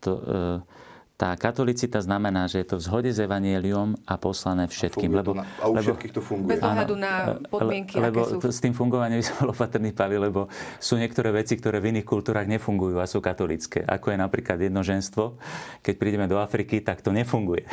[0.06, 0.83] to, e,
[1.14, 5.14] tá katolicita znamená, že je to v zhode s evanieliom a poslané všetkým.
[5.14, 6.58] A, lebo, na, a u lebo, všetkých to funguje.
[6.58, 8.52] Bez ohľadu na podmienky, le, lebo aké sú.
[8.52, 10.50] s tým fungovaním by som bol opatrný, Pavi, lebo
[10.84, 13.86] sú niektoré veci, ktoré v iných kultúrach nefungujú a sú katolické.
[13.88, 15.40] Ako je napríklad jednoženstvo.
[15.86, 17.64] Keď prídeme do Afriky, tak to nefunguje.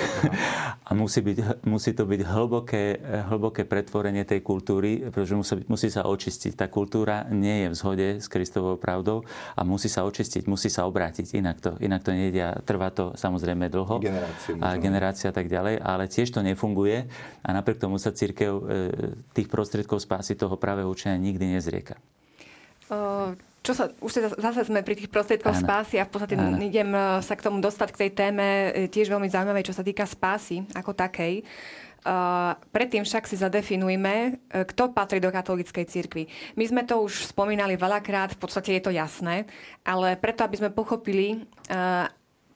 [0.90, 2.98] A musí, byť, musí to byť hlboké,
[3.30, 6.58] hlboké pretvorenie tej kultúry, pretože musí, musí sa očistiť.
[6.58, 9.22] Tá kultúra nie je v zhode s Kristovou pravdou
[9.54, 11.30] a musí sa očistiť, musí sa obrátiť.
[11.38, 13.94] Inak to, inak to nejde a trvá to samozrejme dlho.
[14.00, 17.08] Generácie, a generácia a tak ďalej, ale tiež to nefunguje
[17.42, 18.62] a napriek tomu sa církev e,
[19.32, 21.96] tých prostriedkov spásy toho pravého učenia nikdy nezrieka.
[23.60, 25.62] Čo sa, už sa, zase sme pri tých prostriedkoch Áno.
[25.68, 26.56] spásy a v podstate Áno.
[26.64, 29.84] idem e, sa k tomu dostať k tej téme e, tiež veľmi zaujímavej, čo sa
[29.84, 31.44] týka spásy ako takej.
[32.00, 36.32] Uh, predtým však si zadefinujme, kto patrí do katolíckej cirkvi.
[36.56, 39.44] My sme to už spomínali veľakrát, v podstate je to jasné,
[39.84, 42.08] ale preto, aby sme pochopili, uh,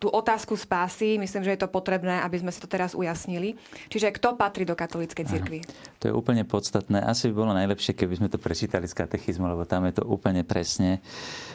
[0.05, 3.57] tú otázku spásy, myslím, že je to potrebné, aby sme si to teraz ujasnili.
[3.88, 5.64] Čiže kto patrí do katolíckej cirkvi?
[6.05, 7.01] To je úplne podstatné.
[7.01, 10.45] Asi by bolo najlepšie, keby sme to prečítali z katechizmu, lebo tam je to úplne
[10.45, 11.01] presne.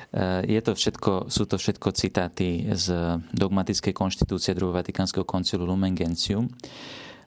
[0.10, 5.94] Eh, je to všetko, sú to všetko citáty z dogmatickej konštitúcie druhého Vatikánskeho koncilu Lumen
[5.94, 6.50] Gentium.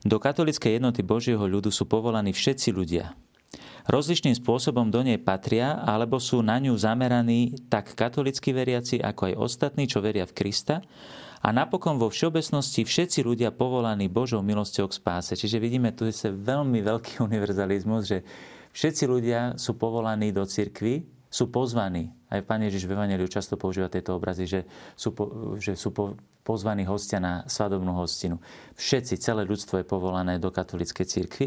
[0.03, 3.15] Do katolíckej jednoty Božieho ľudu sú povolaní všetci ľudia,
[3.91, 9.35] Rozličným spôsobom do nej patria alebo sú na ňu zameraní tak katolickí veriaci, ako aj
[9.37, 10.87] ostatní, čo veria v Krista.
[11.43, 15.35] A napokon vo všeobecnosti všetci ľudia povolaní Božou milosťou k spáse.
[15.35, 18.19] Čiže vidíme tu je veľmi veľký univerzalizmus, že
[18.73, 22.13] všetci ľudia sú povolaní do cirkvy, sú pozvaní.
[22.29, 24.61] Aj Pán Ježiš v Evangeliu často používa tieto obrazy, že
[24.93, 28.37] sú, po, že sú po, pozvaní hostia na svadobnú hostinu.
[28.77, 31.47] Všetci, celé ľudstvo je povolané do katolíckej cirkvi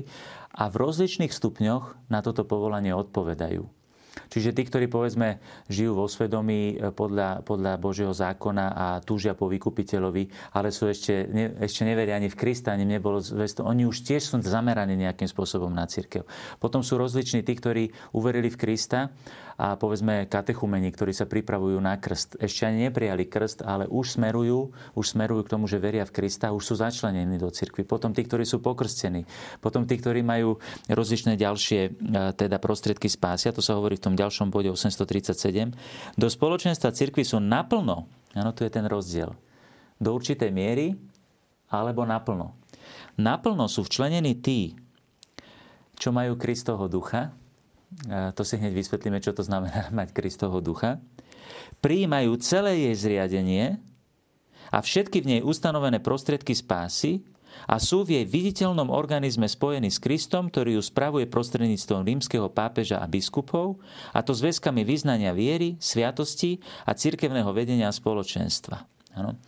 [0.57, 3.85] a v rozličných stupňoch na toto povolanie odpovedajú.
[4.31, 9.51] Čiže tí, ktorí povedzme žijú vo svedomí e, podľa, podľa Božieho zákona a túžia po
[9.51, 14.07] vykupiteľovi, ale sú ešte, ne, ešte neveria ani v Krista, ani nebolo zvesto, oni už
[14.07, 16.23] tiež sú zameraní nejakým spôsobom na církev.
[16.57, 17.83] Potom sú rozliční tí, ktorí
[18.15, 19.11] uverili v Krista
[19.55, 22.43] a povedzme katechumeni, ktorí sa pripravujú na krst.
[22.43, 26.51] Ešte ani neprijali krst, ale už smerujú, už smerujú k tomu, že veria v Krista,
[26.51, 27.87] už sú začlenení do cirkvi.
[27.87, 29.23] Potom tí, ktorí sú pokrstení.
[29.63, 30.59] Potom tí, ktorí majú
[30.91, 31.89] rozličné ďalšie e,
[32.35, 36.19] teda prostriedky spásia, to sa hovorí v tom ďalšom bode 837.
[36.19, 39.31] Do spoločenstva cirkvi sú naplno, áno, tu je ten rozdiel,
[40.03, 40.99] do určitej miery
[41.71, 42.59] alebo naplno.
[43.15, 44.75] Naplno sú včlenení tí,
[45.95, 47.31] čo majú Kristovho ducha,
[48.35, 51.01] to si hneď vysvetlíme, čo to znamená mať Kristovho ducha,
[51.79, 53.65] prijímajú celé jej zriadenie
[54.73, 57.23] a všetky v nej ustanovené prostriedky spásy
[57.63, 62.99] a sú v jej viditeľnom organizme spojení s Kristom, ktorý ju spravuje prostredníctvom rímskeho pápeža
[62.99, 63.79] a biskupov,
[64.11, 68.83] a to zväzkami vyznania viery, sviatosti a cirkevného vedenia spoločenstva.
[69.15, 69.39] Ano.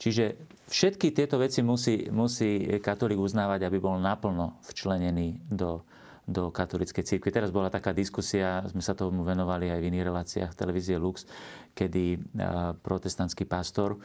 [0.00, 0.40] Čiže
[0.72, 5.84] všetky tieto veci musí, musí katolík uznávať, aby bol naplno včlenený do,
[6.28, 7.32] do katolíckej cirkvi.
[7.32, 11.24] Teraz bola taká diskusia, sme sa tomu venovali aj v iných reláciách televízie Lux,
[11.72, 12.20] kedy
[12.84, 13.96] protestantský pastor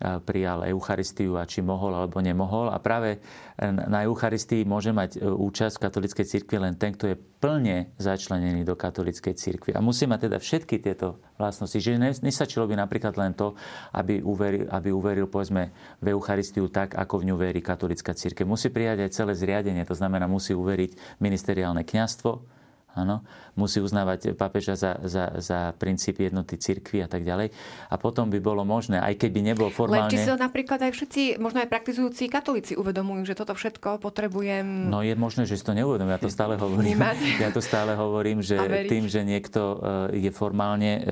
[0.00, 2.72] prijal Eucharistiu a či mohol alebo nemohol.
[2.72, 3.20] A práve
[3.60, 8.64] na Eucharistii môže mať e, účasť v katolíckej cirkvi len ten, kto je plne začlenený
[8.64, 9.76] do katolíckej cirkvi.
[9.76, 11.76] A musí mať teda všetky tieto vlastnosti.
[11.76, 13.52] Čiže nestačilo by napríklad len to,
[13.92, 15.68] aby uveril, aby uveril povedzme,
[16.00, 18.48] v Eucharistiu tak, ako v ňu verí katolická cirkev.
[18.48, 22.59] Musí prijať aj celé zriadenie, to znamená, musí uveriť ministeriálne kňastvo,
[22.90, 23.22] Áno,
[23.54, 27.54] musí uznávať papeža za, za, za princípy jednoty cirkvi a tak ďalej.
[27.86, 30.10] A potom by bolo možné, aj keby nebol formálne...
[30.10, 34.90] Len či sa napríklad aj všetci, možno aj praktizujúci katolíci uvedomujú, že toto všetko potrebujem...
[34.90, 36.18] No je možné, že si to neuvedomujú.
[36.18, 36.98] Ja to stále hovorím.
[37.38, 38.58] Ja to stále hovorím, že
[38.90, 39.78] tým, že niekto
[40.10, 41.02] eh, je formálne eh,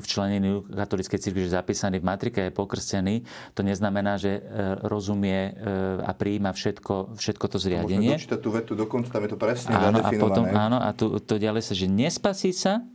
[0.00, 4.40] včlenený katolíckej cirkvi, že zapísaný v matrike, je pokrstený, to neznamená, že eh,
[4.88, 5.54] rozumie
[6.02, 8.14] a prijíma všetko, všetko to zriadenie.
[8.14, 11.34] Môžeme tú vetu dokonca, tam je to presne áno, a potom, áno, a to, to
[11.42, 12.86] ďalej sa, že nespasí sa,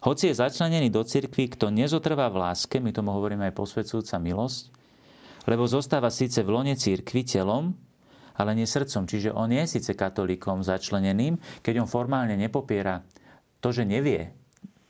[0.00, 4.72] hoci je začlenený do cirkvi, kto nezotrvá v láske, my tomu hovoríme aj posvedcujúca milosť,
[5.44, 7.76] lebo zostáva síce v lone cirkvi telom,
[8.40, 9.04] ale nie srdcom.
[9.04, 13.04] Čiže on je síce katolíkom začleneným, keď on formálne nepopiera
[13.60, 14.32] to, že nevie,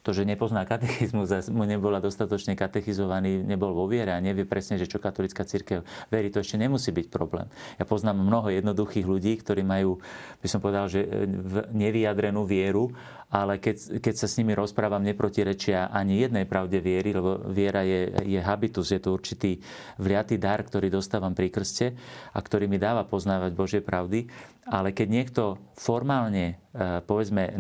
[0.01, 4.89] to, že nepozná katechizmus, mu nebola dostatočne katechizovaný, nebol vo viere a nevie presne, že
[4.89, 7.47] čo katolická církev verí, to ešte nemusí byť problém.
[7.77, 10.01] Ja poznám mnoho jednoduchých ľudí, ktorí majú,
[10.41, 11.09] by som povedal, že e,
[11.77, 12.93] nevyjadrenú vieru
[13.31, 18.11] ale keď, keď sa s nimi rozprávam, neprotirečia ani jednej pravde viery, lebo viera je,
[18.27, 19.63] je habitus, je to určitý
[20.03, 21.95] vliatý dar, ktorý dostávam pri krste
[22.35, 24.27] a ktorý mi dáva poznávať Božie pravdy.
[24.71, 25.43] Ale keď niekto
[25.75, 27.53] formálne, e, povedzme, e,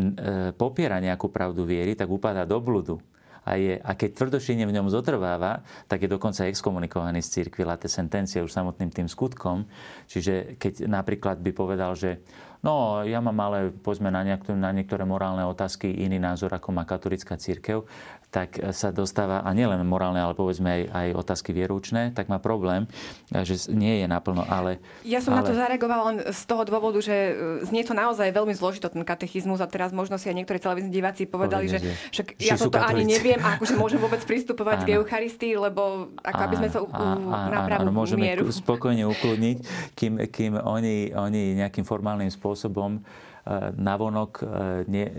[0.54, 3.02] popiera nejakú pravdu viery, tak upadá do bludu
[3.44, 7.88] a, je, a keď tvrdošine v ňom zotrváva, tak je dokonca exkomunikovaný z církvy late
[7.88, 9.64] sentencia už samotným tým skutkom.
[10.06, 12.20] Čiže keď napríklad by povedal, že
[12.60, 16.84] No, ja mám ale, povedzme, na, nejak, na niektoré morálne otázky iný názor, ako má
[16.84, 17.88] katolická církev,
[18.30, 22.86] tak sa dostáva, a nielen morálne, ale povedzme aj, aj otázky vierúčne, tak má problém,
[23.30, 24.78] že nie je naplno, ale...
[25.02, 25.42] Ja som ale...
[25.42, 27.32] na to zareagovala len z toho dôvodu, že e,
[27.66, 31.26] znie to naozaj veľmi zložito, ten katechizmus, a teraz možno si aj niektorí televízni diváci
[31.26, 35.58] povedali, Povedne, že však ja toto ani neviem, ako že môžem vôbec pristupovať k Eucharistii,
[35.58, 38.46] lebo ako aby sme sa u, u, na pravú môžeme mieru.
[38.46, 39.58] spokojne ukludniť,
[39.98, 43.29] kým, kým oni, oni nejakým formálnym spôsobom E,
[43.74, 44.44] navonok e,
[44.86, 45.12] ne, e,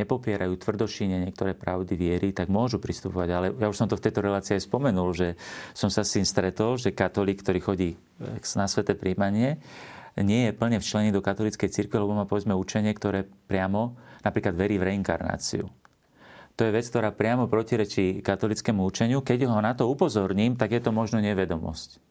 [0.00, 3.28] nepopierajú tvrdošine niektoré pravdy viery, tak môžu pristupovať.
[3.28, 5.36] Ale ja už som to v tejto relácii aj spomenul, že
[5.76, 7.90] som sa s tým stretol, že katolík, ktorý chodí
[8.56, 9.60] na sveté príjmanie,
[10.20, 13.96] nie je plne včlený do katolíckej cirkvi, lebo má povedzme učenie, ktoré priamo
[14.26, 15.64] napríklad verí v reinkarnáciu.
[16.58, 19.24] To je vec, ktorá priamo protirečí katolickému učeniu.
[19.24, 22.09] Keď ho na to upozorním, tak je to možno nevedomosť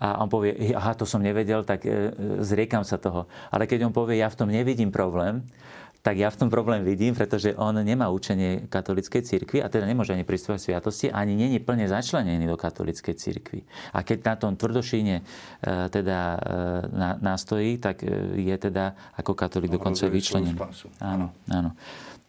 [0.00, 2.08] a on povie, aha, to som nevedel, tak e,
[2.40, 3.28] zriekam sa toho.
[3.52, 5.44] Ale keď on povie, ja v tom nevidím problém,
[6.00, 10.16] tak ja v tom problém vidím, pretože on nemá učenie katolíckej cirkvi a teda nemôže
[10.16, 13.60] ani pristúpať sviatosti, ani není plne začlenený do katolíckej cirkvi.
[13.92, 15.22] A keď na tom tvrdošíne e,
[15.92, 16.38] teda e,
[17.20, 18.00] nastojí, tak
[18.32, 20.56] je teda ako katolík dokonca vyčlenený.
[21.04, 21.76] Áno, áno.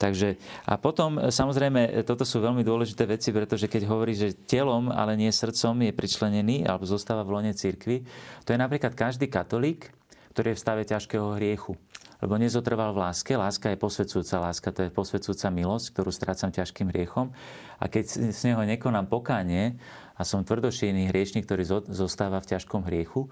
[0.01, 4.33] Takže, a potom, e, samozrejme, e, toto sú veľmi dôležité veci, pretože keď hovorí, že
[4.33, 8.01] telom, ale nie srdcom je pričlenený alebo zostáva v lone cirkvi,
[8.41, 9.93] to je napríklad každý katolík,
[10.33, 11.77] ktorý je v stave ťažkého hriechu.
[12.21, 13.33] Lebo nezotrval v láske.
[13.33, 17.33] Láska je posvedcujúca láska, to je posvedcujúca milosť, ktorú strácam ťažkým hriechom.
[17.81, 19.77] A keď z neho nekonám pokánie
[20.13, 23.29] a som tvrdošíjný hriešnik, ktorý zostáva v ťažkom hriechu,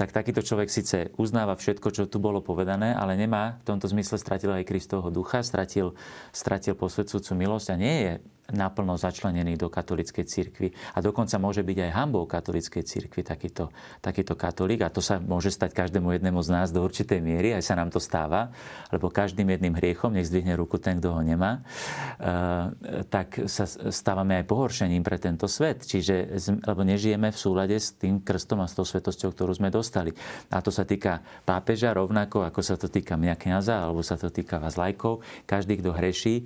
[0.00, 4.16] tak takýto človek síce uznáva všetko, čo tu bolo povedané, ale nemá v tomto zmysle
[4.16, 5.92] stratil aj Kristovho ducha, stratil,
[6.32, 8.12] stratil posvedcúcu milosť a nie je
[8.52, 10.68] naplno začlenený do katolíckej cirkvi.
[10.94, 13.70] A dokonca môže byť aj hambou katolíckej cirkvi takýto,
[14.02, 14.84] takýto katolík.
[14.84, 17.88] A to sa môže stať každému jednému z nás do určitej miery, aj sa nám
[17.94, 18.50] to stáva,
[18.90, 24.40] lebo každým jedným hriechom, nech zdvihne ruku ten, kto ho nemá, e, tak sa stávame
[24.42, 25.86] aj pohoršením pre tento svet.
[25.86, 26.36] Čiže,
[26.66, 30.10] lebo nežijeme v súlade s tým krstom a s tou svetosťou, ktorú sme dostali.
[30.50, 34.28] A to sa týka pápeža rovnako, ako sa to týka mňa kniaza, alebo sa to
[34.28, 35.22] týka vás lajkov.
[35.46, 36.44] Každý, kto hreší, e,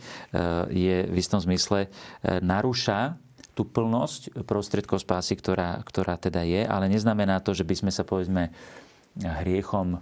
[0.71, 1.88] je v istom zmysle
[2.22, 3.18] narúša
[3.54, 8.02] tú plnosť prostriedkov spásy, ktorá, ktorá teda je, ale neznamená to, že by sme sa
[8.02, 8.50] povedzme
[9.22, 10.00] hriechom, e,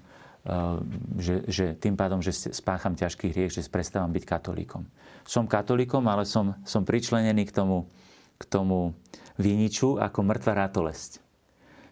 [1.20, 4.88] že, že tým pádom, že spácham ťažký hriech, že prestávam byť katolíkom.
[5.28, 7.92] Som katolíkom, ale som, som pričlenený k tomu,
[8.40, 8.96] k tomu
[9.36, 11.20] viniču ako mŕtva rátolesť.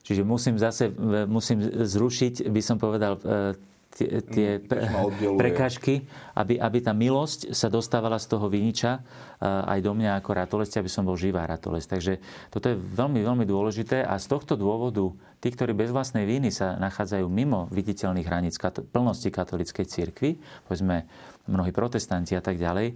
[0.00, 0.88] Čiže musím zase
[1.28, 3.52] musím zrušiť, by som povedal, e,
[3.90, 6.06] tie, tie mm, prekážky,
[6.38, 9.02] aby, aby tá milosť sa dostávala z toho viniča
[9.42, 11.88] aj do mňa ako ratolesť, aby som bol živá ratolesť.
[11.98, 12.12] Takže
[12.52, 15.10] toto je veľmi, veľmi dôležité a z tohto dôvodu
[15.42, 18.54] tí, ktorí bez vlastnej viny sa nachádzajú mimo viditeľných hraníc
[18.92, 21.08] plnosti katolíckej cirkvi, povedzme
[21.50, 22.94] mnohí protestanti a tak ďalej,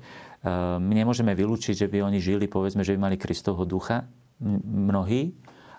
[0.79, 4.05] my nemôžeme vylúčiť, že by oni žili, povedzme, že by mali Kristovho ducha,
[4.69, 5.33] mnohí,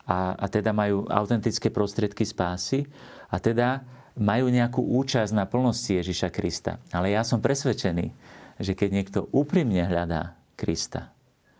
[0.05, 2.85] a, a teda majú autentické prostriedky spásy
[3.29, 3.81] a teda
[4.15, 6.79] majú nejakú účasť na plnosti Ježiša Krista.
[6.95, 8.11] Ale ja som presvedčený,
[8.59, 11.11] že keď niekto úprimne hľadá Krista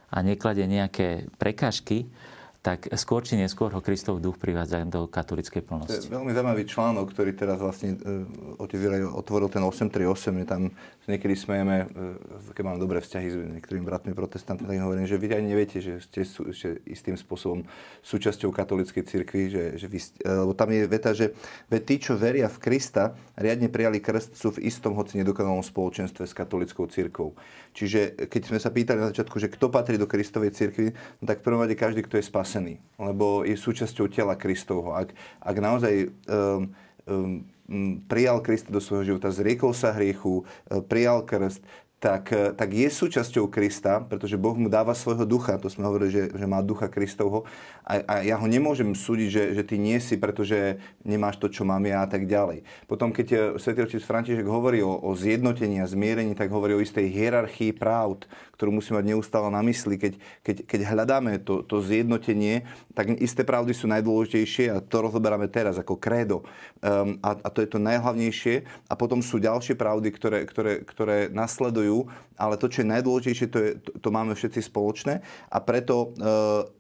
[0.08, 2.08] a nekladie nejaké prekažky,
[2.66, 5.94] tak skôr či neskôr ho Kristov duch privádza do katolickej plnosti.
[5.94, 8.26] To je veľmi zaujímavý článok, ktorý teraz vlastne uh,
[9.14, 10.34] otvoril ten 838.
[10.34, 10.74] My tam
[11.06, 12.18] niekedy smejeme, uh,
[12.58, 16.02] keď mám dobré vzťahy s niektorými bratmi protestantmi, tak hovorím, že vy ani neviete, že
[16.02, 17.70] ste sú, že istým spôsobom
[18.02, 21.38] súčasťou katolíckej cirkvi, že, že vy, lebo tam je veta, že
[21.70, 26.26] ve tí, čo veria v Krista, riadne prijali krst, sú v istom, hoci nedokonalom spoločenstve
[26.26, 27.38] s katolickou cirkvou.
[27.76, 31.44] Čiže keď sme sa pýtali na začiatku, že kto patrí do Kristovej cirkvi, no tak
[31.44, 32.55] v prvom rade každý, kto je spasený,
[32.96, 34.96] lebo je súčasťou tela Kristovho.
[34.96, 35.12] Ak,
[35.44, 35.94] ak naozaj
[36.30, 36.72] um,
[37.08, 37.34] um,
[38.06, 40.46] prijal Krista do svojho života, zriekol sa hriechu,
[40.86, 41.66] prijal krst,
[42.00, 46.12] tak, eh, tak je súčasťou Krista, pretože Boh mu dáva svojho ducha, to sme hovorili,
[46.12, 47.48] že, že má ducha Kristovho
[47.82, 51.64] a, a ja ho nemôžem súdiť, že, že ty nie si, pretože nemáš to, čo
[51.64, 52.68] mám ja a tak ďalej.
[52.86, 56.84] Potom, keď eh, svätý otec František hovorí o, o zjednotení a zmierení, tak hovorí o
[56.84, 58.28] istej hierarchii práv,
[58.60, 59.96] ktorú musíme mať neustále na mysli.
[59.96, 60.14] Keď,
[60.46, 65.76] keď, keď hľadáme to, to zjednotenie, tak isté pravdy sú najdôležitejšie a to rozoberáme teraz
[65.76, 66.48] ako krédo.
[66.80, 68.64] Um, a, a to je to najhlavnejšie.
[68.88, 71.85] A potom sú ďalšie pravdy, ktoré, ktoré, ktoré nasledujú
[72.36, 76.28] ale to, čo je najdôležitejšie, to, je, to, to máme všetci spoločné a preto e,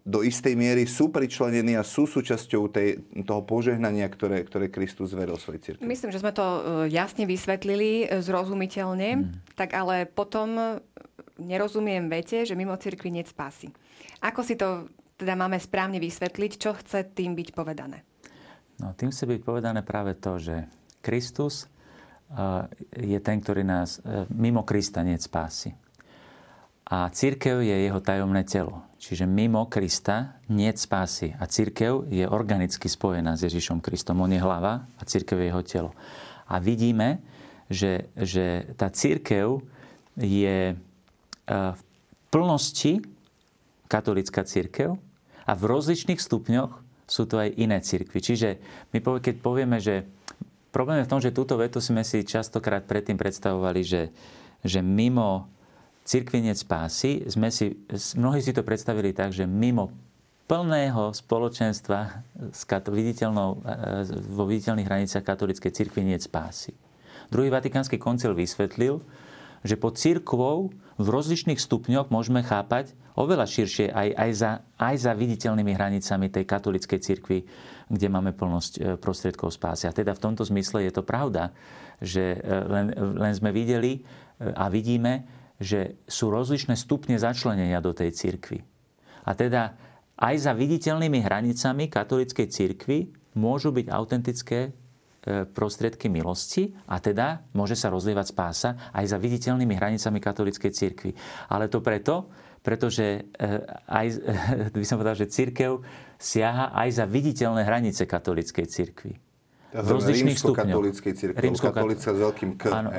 [0.03, 5.39] do istej miery sú pričlenení a sú súčasťou tej, toho požehnania, ktoré, ktoré Kristus zveril
[5.39, 5.87] svojej cirkvi.
[5.87, 6.59] Myslím, že sme to e,
[6.91, 9.55] jasne vysvetlili, e, zrozumiteľne, mm.
[9.55, 10.81] tak ale potom
[11.39, 13.71] nerozumiem vete, že mimo cirkvi nie spásy.
[14.23, 18.03] Ako si to teda máme správne vysvetliť, čo chce tým byť povedané?
[18.83, 20.67] No, tým chce byť povedané práve to, že
[20.99, 21.71] Kristus
[22.95, 25.77] je ten, ktorý nás e, mimo Krista nie spási.
[26.85, 28.85] A církev je jeho tajomné telo.
[29.01, 31.33] Čiže mimo Krista nie spásy.
[31.37, 34.21] A církev je organicky spojená s Ježišom Kristom.
[34.21, 35.91] On je hlava a církev je jeho telo.
[36.49, 37.21] A vidíme,
[37.69, 39.61] že, že tá církev
[40.17, 40.75] je e,
[41.49, 41.81] v
[42.33, 43.01] plnosti
[43.85, 44.97] katolická církev
[45.45, 48.17] a v rozličných stupňoch sú to aj iné církvy.
[48.17, 48.49] Čiže
[48.93, 50.09] my keď povieme, že
[50.75, 54.11] Problém je v tom, že túto vetu sme si častokrát predtým predstavovali, že,
[54.59, 55.47] že mimo
[56.03, 57.79] cirkvinec spásy, sme si,
[58.19, 59.95] mnohí si to predstavili tak, že mimo
[60.51, 63.59] plného spoločenstva s viditeľnou, e,
[64.35, 66.75] vo viditeľných hraniciach katolíckej cirkvi nie spásy.
[67.31, 68.99] Druhý vatikánsky koncil vysvetlil,
[69.63, 75.11] že pod církvou v rozličných stupňoch môžeme chápať oveľa širšie aj, aj, za, aj za
[75.15, 77.39] viditeľnými hranicami tej katolíckej cirkvi
[77.89, 79.85] kde máme plnosť e, prostriedkov spásy.
[79.85, 81.53] A teda v tomto zmysle je to pravda,
[82.01, 84.01] že e, len, len sme videli e,
[84.41, 85.25] a vidíme,
[85.61, 88.59] že sú rozličné stupne začlenenia do tej cirkvi.
[89.25, 89.77] A teda
[90.17, 94.71] aj za viditeľnými hranicami katolíckej cirkvi môžu byť autentické
[95.25, 101.11] prostriedky milosti a teda môže sa rozlievať spása aj za viditeľnými hranicami katolíckej cirkvi.
[101.49, 102.29] Ale to preto,
[102.65, 103.29] pretože
[103.85, 104.05] aj,
[104.73, 105.85] by som povedal, že církev
[106.17, 109.13] siaha aj za viditeľné hranice katolíckej cirkvi.
[109.75, 110.79] V rozličných stupňoch.
[110.79, 112.63] Rímsko rímsko-katolícka s veľkým K.
[112.71, 112.95] Áno,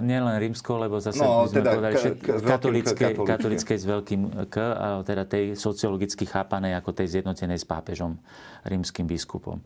[0.00, 2.10] nielen rímsko, lebo zase no, sme teda povedali, že
[2.40, 8.16] katolíckej, katolíckej s veľkým K, a teda tej sociologicky chápanej ako tej zjednotenej s pápežom,
[8.64, 9.60] rímským biskupom.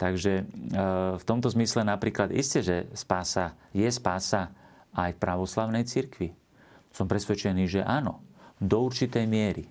[0.00, 0.42] Takže e,
[1.20, 4.48] v tomto zmysle napríklad isté, že spása, je spása
[4.96, 6.32] aj v pravoslavnej cirkvi.
[6.88, 8.24] Som presvedčený, že áno,
[8.58, 9.66] do určitej miery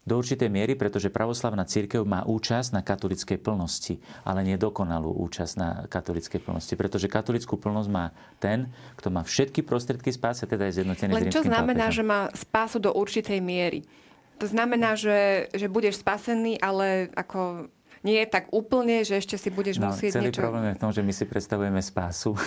[0.00, 5.54] do určitej miery, pretože pravoslavná církev má účasť na katolickej plnosti, ale nie dokonalú účasť
[5.54, 6.74] na katolickej plnosti.
[6.74, 8.10] Pretože katolickú plnosť má
[8.42, 11.96] ten, kto má všetky prostriedky spásy, teda je zjednotený Len čo znamená, pápežom.
[12.00, 13.84] že má spásu do určitej miery?
[14.40, 17.68] To znamená, že, že budeš spasený, ale ako
[18.00, 20.40] nie je tak úplne, že ešte si budeš no, musieť celý niečo...
[20.40, 22.32] problém je v tom, že my si predstavujeme spásu.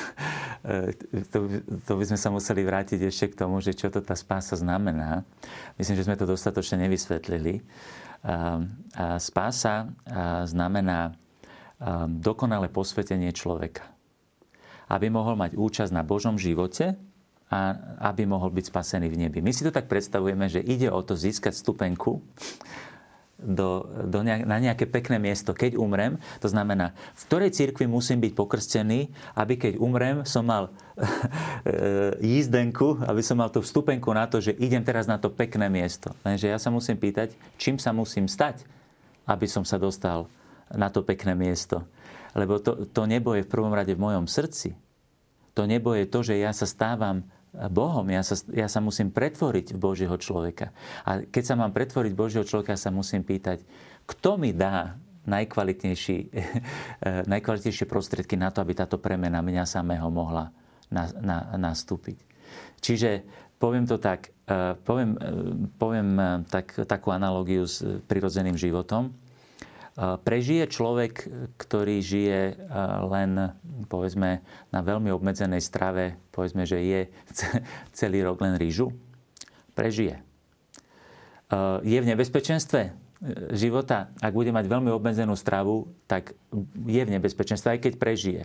[0.64, 0.96] E,
[1.28, 4.56] to, to by sme sa museli vrátiť ešte k tomu, že čo to tá spása
[4.56, 5.28] znamená.
[5.76, 7.60] Myslím, že sme to dostatočne nevysvetlili.
[8.24, 9.92] A spása
[10.48, 11.20] znamená
[12.08, 13.92] dokonalé posvetenie človeka.
[14.88, 16.96] Aby mohol mať účasť na Božom živote
[17.52, 17.76] a
[18.08, 19.40] aby mohol byť spasený v nebi.
[19.44, 22.24] My si to tak predstavujeme, že ide o to získať stupenku
[23.44, 26.18] do, do nejak, na nejaké pekné miesto, keď umrem.
[26.40, 30.72] To znamená, v ktorej cirkvi musím byť pokrstený, aby keď umrem, som mal
[32.24, 36.16] jízdenku, aby som mal tú vstupenku na to, že idem teraz na to pekné miesto.
[36.24, 38.64] Lenže ja sa musím pýtať, čím sa musím stať,
[39.28, 40.26] aby som sa dostal
[40.72, 41.84] na to pekné miesto.
[42.34, 44.74] Lebo to, to nebo je v prvom rade v mojom srdci.
[45.54, 47.22] To nebo je to, že ja sa stávam
[47.54, 48.06] Bohom.
[48.10, 50.74] Ja sa, ja sa musím pretvoriť v Božieho človeka.
[51.06, 53.62] A keď sa mám pretvoriť Božieho človeka, sa musím pýtať,
[54.10, 54.98] kto mi dá
[55.30, 56.18] najkvalitnejší,
[57.34, 60.50] najkvalitnejšie prostriedky na to, aby táto premena mňa samého mohla
[60.90, 62.20] na, na, nastúpiť.
[62.84, 63.24] Čiže
[63.62, 65.30] poviem to tak, e, poviem, e,
[65.80, 66.10] poviem
[66.50, 69.14] tak, takú analogiu s prirodzeným životom.
[69.94, 71.30] Prežije človek,
[71.62, 72.58] ktorý žije
[73.14, 73.54] len,
[73.86, 74.42] povedzme,
[74.74, 77.02] na veľmi obmedzenej strave, povedzme, že je
[77.98, 78.90] celý rok len rýžu?
[79.78, 80.26] Prežije.
[81.86, 82.92] Je v nebezpečenstve e,
[83.54, 86.34] života, ak bude mať veľmi obmedzenú stravu, tak
[86.90, 88.42] je v nebezpečenstve, aj keď prežije.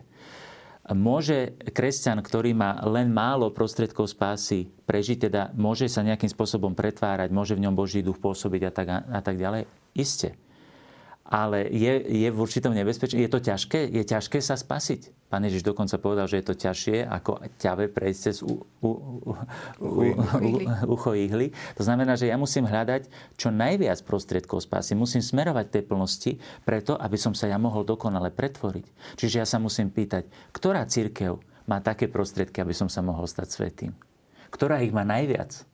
[0.93, 7.33] Môže kresťan, ktorý má len málo prostriedkov spásy, prežiť, teda môže sa nejakým spôsobom pretvárať,
[7.33, 9.65] môže v ňom Boží duch pôsobiť a tak, a tak ďalej?
[9.97, 10.37] Isté
[11.29, 13.21] ale je, je v určitom nebezpečí.
[13.21, 13.85] Je to ťažké?
[13.93, 15.29] Je ťažké sa spasiť?
[15.29, 18.91] Pán Ježiš dokonca povedal, že je to ťažšie ako ťave prejsť cez u, u,
[19.77, 19.89] u,
[20.41, 20.51] u,
[20.89, 21.53] ucho ihly.
[21.77, 24.97] To znamená, že ja musím hľadať čo najviac prostriedkov spásy.
[24.97, 26.33] Musím smerovať tej plnosti
[26.65, 28.89] preto, aby som sa ja mohol dokonale pretvoriť.
[29.21, 31.37] Čiže ja sa musím pýtať, ktorá církev
[31.69, 33.93] má také prostriedky, aby som sa mohol stať svetým?
[34.49, 35.68] Ktorá ich má najviac?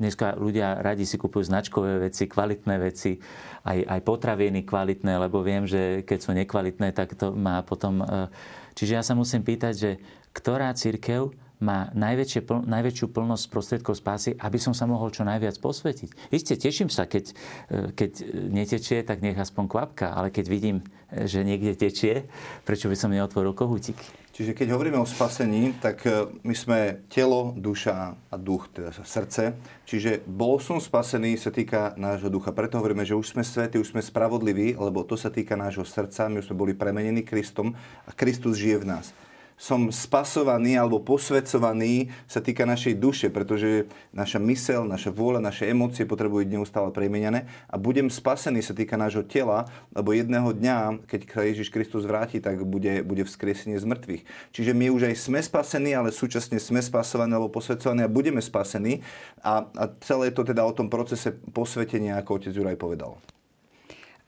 [0.00, 3.20] Dneska ľudia radi si kupujú značkové veci, kvalitné veci,
[3.68, 8.00] aj, aj potraviny kvalitné, lebo viem, že keď sú nekvalitné, tak to má potom...
[8.00, 8.32] E,
[8.72, 9.90] čiže ja sa musím pýtať, že
[10.32, 16.32] ktorá církev má pl- najväčšiu plnosť prostriedkov spásy, aby som sa mohol čo najviac posvetiť.
[16.32, 17.36] Isté, teším sa, keď,
[17.68, 18.10] e, keď
[18.48, 20.80] netečie, tak nech aspoň kvapka, ale keď vidím,
[21.12, 22.24] e, že niekde tečie,
[22.64, 24.19] prečo by som neotvoril kohútiky?
[24.40, 29.52] Čiže keď hovoríme o spasení, tak e, my sme telo, duša a duch, teda srdce.
[29.84, 32.48] Čiže bol som spasený sa týka nášho ducha.
[32.48, 36.32] Preto hovoríme, že už sme svätí, už sme spravodliví, lebo to sa týka nášho srdca.
[36.32, 37.76] My už sme boli premenení Kristom
[38.08, 39.12] a Kristus žije v nás
[39.60, 46.08] som spasovaný alebo posvedcovaný sa týka našej duše, pretože naša mysel, naša vôľa, naše emócie
[46.08, 51.20] potrebujú byť neustále premenené a budem spasený sa týka nášho tela, lebo jedného dňa, keď
[51.28, 54.22] sa Ježiš Kristus vráti, tak bude, bude vzkriesenie z mŕtvych.
[54.56, 59.04] Čiže my už aj sme spasení, ale súčasne sme spasovaní alebo posvedcovaní a budeme spasení
[59.44, 63.20] a, a celé to teda o tom procese posvetenia, ako otec Juraj povedal.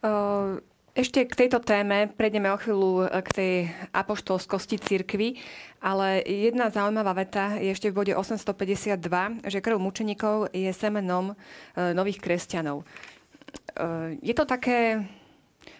[0.04, 0.60] Uh...
[0.92, 3.54] Ešte k tejto téme prejdeme o chvíľu e, k tej
[3.96, 5.40] apoštolskosti cirkvy,
[5.80, 9.00] ale jedna zaujímavá veta je ešte v bode 852,
[9.40, 11.34] že krv mučeníkov je semenom e,
[11.96, 12.84] nových kresťanov.
[12.84, 15.08] E, je to také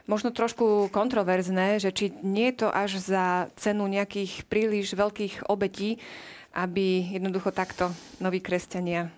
[0.09, 6.01] možno trošku kontroverzné, že či nie je to až za cenu nejakých príliš veľkých obetí,
[6.57, 9.13] aby jednoducho takto noví kresťania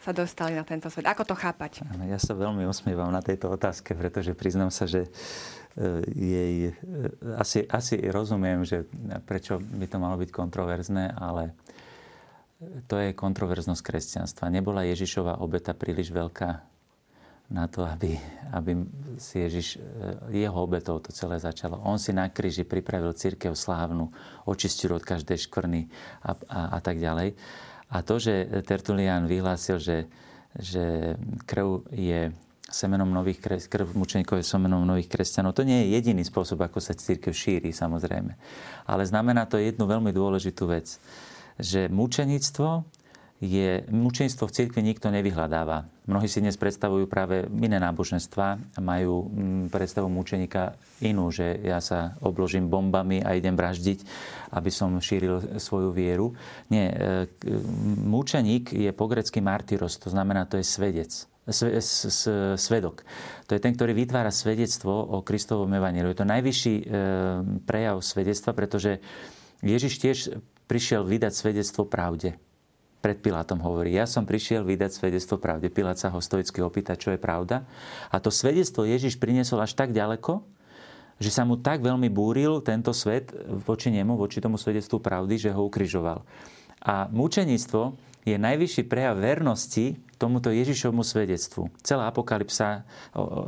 [0.00, 1.04] sa dostali na tento svet.
[1.04, 1.84] Ako to chápať?
[2.08, 5.10] Ja sa veľmi usmievam na tejto otázke, pretože priznám sa, že e,
[6.16, 6.72] jej, e,
[7.36, 8.88] asi, asi rozumiem, že
[9.28, 11.52] prečo by to malo byť kontroverzné, ale
[12.88, 14.52] to je kontroverznosť kresťanstva.
[14.52, 16.70] Nebola Ježišova obeta príliš veľká
[17.50, 18.14] na to, aby,
[18.54, 18.78] aby
[19.18, 19.76] si Ježiš,
[20.30, 21.82] e, jeho obetou to celé začalo.
[21.82, 24.08] On si na kríži pripravil církev slávnu,
[24.46, 25.90] očistil od každej škvrny
[26.24, 27.34] a, a, a tak ďalej.
[27.90, 30.06] A to, že Tertulian vyhlásil, že,
[30.54, 31.14] že
[31.46, 32.30] krv je
[32.70, 35.58] semenom nových kres, krv mučeníkov je semenom nových kresťanov.
[35.58, 38.32] To nie je jediný spôsob, ako sa církev šíri, samozrejme.
[38.86, 41.02] Ale znamená to jednu veľmi dôležitú vec,
[41.58, 42.86] že mučeníctvo
[43.40, 45.88] je, mučenstvo v cirkvi nikto nevyhľadáva.
[46.04, 51.80] Mnohí si dnes predstavujú práve iné náboženstva a majú mm, predstavu mučeníka inú, že ja
[51.80, 54.04] sa obložím bombami a idem vraždiť,
[54.52, 56.36] aby som šíril svoju vieru.
[56.68, 56.96] Nie, e,
[58.04, 61.24] mučeník je po grecky martyros, to znamená, to je svedec
[62.60, 63.02] svedok.
[63.48, 66.12] To je ten, ktorý vytvára svedectvo o Kristovom evaníliu.
[66.12, 66.84] Je to najvyšší e,
[67.64, 69.02] prejav svedectva, pretože
[69.64, 70.18] Ježiš tiež
[70.70, 72.38] prišiel vydať svedectvo pravde
[73.00, 75.72] pred Pilátom hovorí, ja som prišiel vydať svedectvo pravde.
[75.72, 77.64] Pilát sa ho stoicky opýta, čo je pravda.
[78.12, 80.44] A to svedectvo Ježiš priniesol až tak ďaleko,
[81.20, 83.32] že sa mu tak veľmi búril tento svet
[83.64, 86.24] voči nemu, voči tomu svedectvu pravdy, že ho ukrižoval.
[86.80, 91.72] A mučeníctvo je najvyšší prejav vernosti tomuto Ježišovmu svedectvu.
[91.80, 92.84] Celá apokalypsa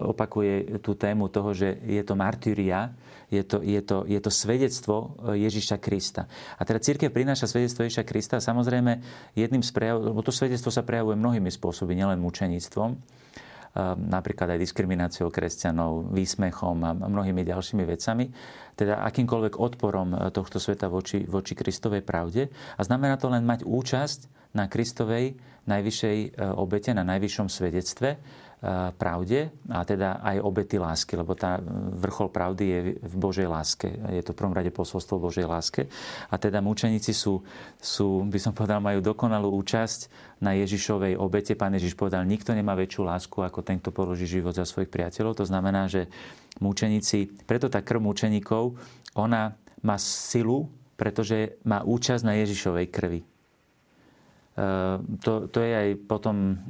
[0.09, 2.97] opakuje tú tému toho, že je to martyria,
[3.29, 6.29] je to, je to, je to svedectvo e, Ježiša Krista.
[6.57, 9.01] A teda církev prináša svedectvo Ježiša Krista samozrejme
[9.33, 12.97] jedným z prejav, to svedectvo sa prejavuje mnohými spôsoby, nielen mučeníctvom, e,
[13.97, 18.29] napríklad aj diskrimináciou kresťanov, výsmechom a mnohými ďalšími vecami,
[18.77, 22.53] teda akýmkoľvek odporom e, tohto sveta voči, voči Kristovej pravde.
[22.77, 28.19] A znamená to len mať účasť na Kristovej najvyššej obete, na najvyššom svedectve
[28.95, 31.59] pravde a teda aj obety lásky, lebo tá
[31.99, 33.91] vrchol pravdy je v Božej láske.
[33.91, 35.91] Je to v prvom rade posolstvo Božej láske.
[36.31, 37.43] A teda mučeníci sú,
[37.83, 40.07] sú, by som povedal, majú dokonalú účasť
[40.39, 41.59] na Ježišovej obete.
[41.59, 45.43] Pán Ježiš povedal, nikto nemá väčšiu lásku ako ten, kto položí život za svojich priateľov.
[45.43, 46.07] To znamená, že
[46.63, 48.79] mučeníci, preto tá krv mučeníkov,
[49.19, 53.32] ona má silu, pretože má účasť na Ježišovej krvi.
[54.53, 56.61] Ehm, to, to je aj potom,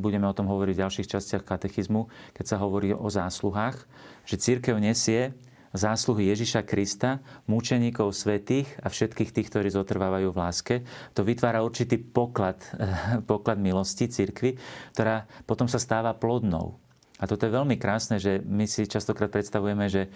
[0.00, 3.84] budeme o tom hovoriť v ďalších častiach katechizmu, keď sa hovorí o zásluhách,
[4.24, 5.36] že církev nesie
[5.76, 10.74] zásluhy Ježiša Krista, múčeníkov svetých a všetkých tých, ktorí zotrvávajú v láske.
[11.12, 12.58] To vytvára určitý poklad,
[13.30, 14.56] poklad milosti církvy,
[14.96, 16.80] ktorá potom sa stáva plodnou.
[17.16, 20.12] A toto je veľmi krásne, že my si častokrát predstavujeme, že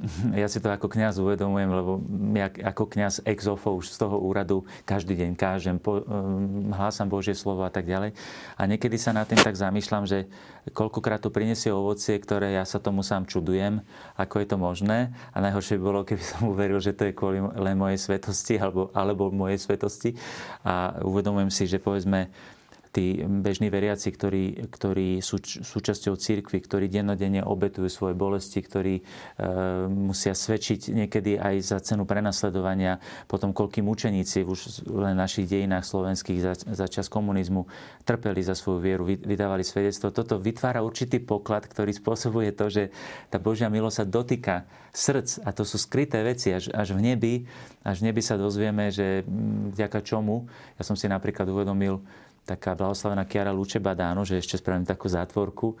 [0.42, 2.00] ja si to ako kňaz uvedomujem, lebo
[2.32, 7.36] ja ako kňaz exofo už z toho úradu každý deň kážem, po, um, hlásam Božie
[7.36, 8.16] slovo a tak ďalej.
[8.56, 10.28] A niekedy sa na tým tak zamýšľam, že
[10.72, 13.84] koľkokrát to prinesie ovocie, ktoré ja sa tomu sám čudujem,
[14.16, 14.98] ako je to možné.
[15.36, 18.88] A najhoršie by bolo, keby som uveril, že to je kvôli len mojej svetosti alebo,
[18.96, 20.16] alebo mojej svetosti.
[20.64, 22.32] A uvedomujem si, že povedzme,
[22.90, 29.02] tí bežní veriaci, ktorí, ktorí sú súčasťou církvy, ktorí dennodenne obetujú svoje bolesti, ktorí e,
[29.86, 32.98] musia svedčiť niekedy aj za cenu prenasledovania,
[33.30, 37.70] potom koľkým učeníci už len v našich dejinách slovenských za, za čas komunizmu
[38.02, 40.10] trpeli za svoju vieru, vydávali svedectvo.
[40.10, 42.90] Toto vytvára určitý poklad, ktorý spôsobuje to, že
[43.30, 44.54] tá Božia milosť sa dotýka
[44.90, 47.34] srdc a to sú skryté veci až, až v nebi.
[47.86, 49.22] Až v nebi sa dozvieme, že
[49.78, 52.02] vďaka čomu, ja som si napríklad uvedomil,
[52.50, 55.78] taká blahoslavená Kiara Luče Badáno, že ešte spravím takú zátvorku.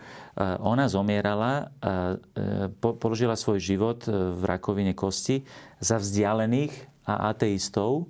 [0.62, 1.74] Ona zomierala,
[2.78, 5.42] položila svoj život e, v rakovine kosti
[5.82, 6.70] za vzdialených
[7.10, 8.06] a ateistov,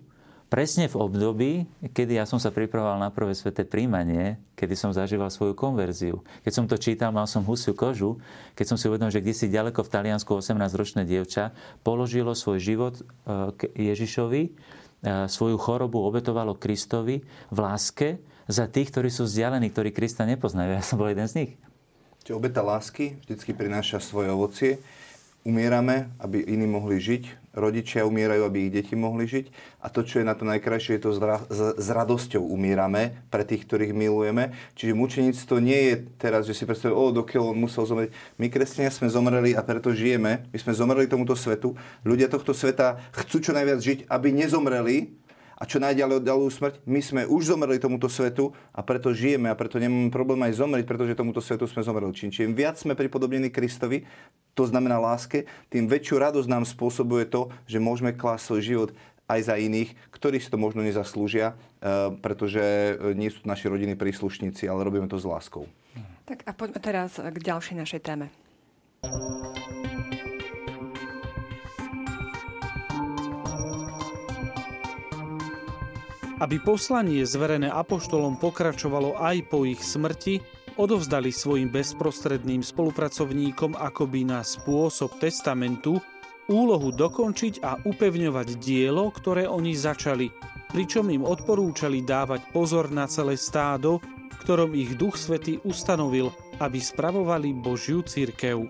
[0.53, 1.53] presne v období,
[1.95, 6.21] kedy ja som sa pripravoval na prvé sveté príjmanie, kedy som zažíval svoju konverziu.
[6.45, 8.21] Keď som to čítal, mal som husiu kožu,
[8.53, 12.99] keď som si uvedomil, že si ďaleko v Taliansku 18-ročné dievča položilo svoj život
[13.57, 14.43] k Ježišovi,
[15.07, 20.75] svoju chorobu obetovalo Kristovi v láske za tých, ktorí sú vzdialení, ktorí Krista nepoznajú.
[20.75, 21.53] Ja som bol jeden z nich.
[22.27, 24.83] Čiže obeta lásky vždy prináša svoje ovocie.
[25.41, 29.51] Umierame, aby iní mohli žiť rodičia umierajú, aby ich deti mohli žiť.
[29.83, 31.11] A to, čo je na to najkrajšie, je to
[31.51, 34.55] s, radosťou umierame pre tých, ktorých milujeme.
[34.79, 38.15] Čiže mučenictvo nie je teraz, že si predstavuje, o, dokiaľ on musel zomrieť.
[38.39, 40.47] My, kresťania, sme zomreli a preto žijeme.
[40.51, 41.75] My sme zomreli tomuto svetu.
[42.07, 45.11] Ľudia tohto sveta chcú čo najviac žiť, aby nezomreli,
[45.61, 46.81] a čo najďalej oddalú smrť.
[46.89, 50.89] My sme už zomreli tomuto svetu a preto žijeme a preto nemáme problém aj zomrieť,
[50.89, 52.17] pretože tomuto svetu sme zomreli.
[52.17, 54.09] Čím, čím viac sme pripodobnení Kristovi,
[54.57, 58.91] to znamená láske, tým väčšiu radosť nám spôsobuje to, že môžeme klásť svoj život
[59.29, 64.65] aj za iných, ktorí si to možno nezaslúžia, eh, pretože nie sú naši rodiny príslušníci,
[64.67, 65.69] ale robíme to s láskou.
[66.25, 68.27] Tak a poďme teraz k ďalšej našej téme.
[76.41, 80.41] Aby poslanie zverené apoštolom pokračovalo aj po ich smrti,
[80.81, 86.01] odovzdali svojim bezprostredným spolupracovníkom akoby na spôsob testamentu
[86.51, 90.33] úlohu dokončiť a upevňovať dielo, ktoré oni začali,
[90.73, 94.03] pričom im odporúčali dávať pozor na celé stádo,
[94.43, 98.67] ktorom ich Duch Svety ustanovil, aby spravovali Božiu církev.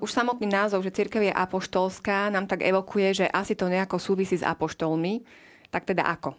[0.00, 4.38] Už samotný názov, že církev je apoštolská, nám tak evokuje, že asi to nejako súvisí
[4.38, 5.22] s apoštolmi.
[5.68, 6.34] Tak teda ako?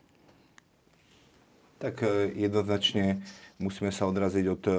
[1.80, 3.24] Tak eh, jednoznačne
[3.62, 4.76] musíme sa odraziť od eh,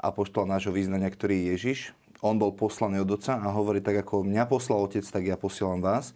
[0.00, 1.80] apoštola nášho význania, ktorý je Ježiš.
[2.20, 5.80] On bol poslaný od Otca a hovorí tak, ako mňa poslal Otec, tak ja posielam
[5.80, 6.12] vás.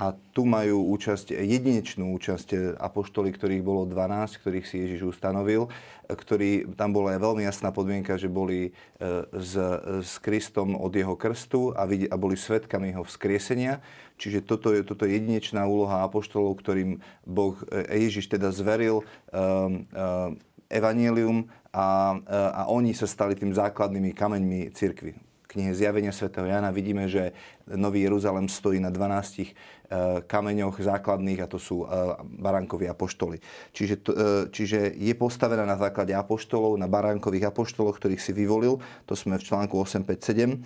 [0.00, 5.68] A tu majú účasť, jedinečnú účasť apoštoli, ktorých bolo 12, ktorých si Ježiš ustanovil,
[6.08, 9.52] ktorí, tam bola aj veľmi jasná podmienka, že boli e, s,
[10.00, 13.84] s Kristom od jeho krstu a, vidie, a boli svetkami jeho vzkriesenia.
[14.16, 19.04] Čiže toto je, toto je jedinečná úloha apoštolov, ktorým Boh, e, Ježiš teda zveril um,
[19.36, 20.32] um,
[20.72, 21.44] evanielium
[21.76, 22.16] a,
[22.56, 27.34] a oni sa stali tým základnými kameňmi cirkvy knihe Zjavenia svätého Jana vidíme, že
[27.66, 29.50] Nový Jeruzalem stojí na 12
[29.90, 31.90] Eh, kameňoch základných a to sú eh,
[32.22, 33.42] baránkovi apoštoli.
[33.74, 38.78] Čiže, eh, čiže je postavená na základe apoštolov, na baránkových apoštoloch, ktorých si vyvolil.
[39.10, 40.62] To sme v článku 857.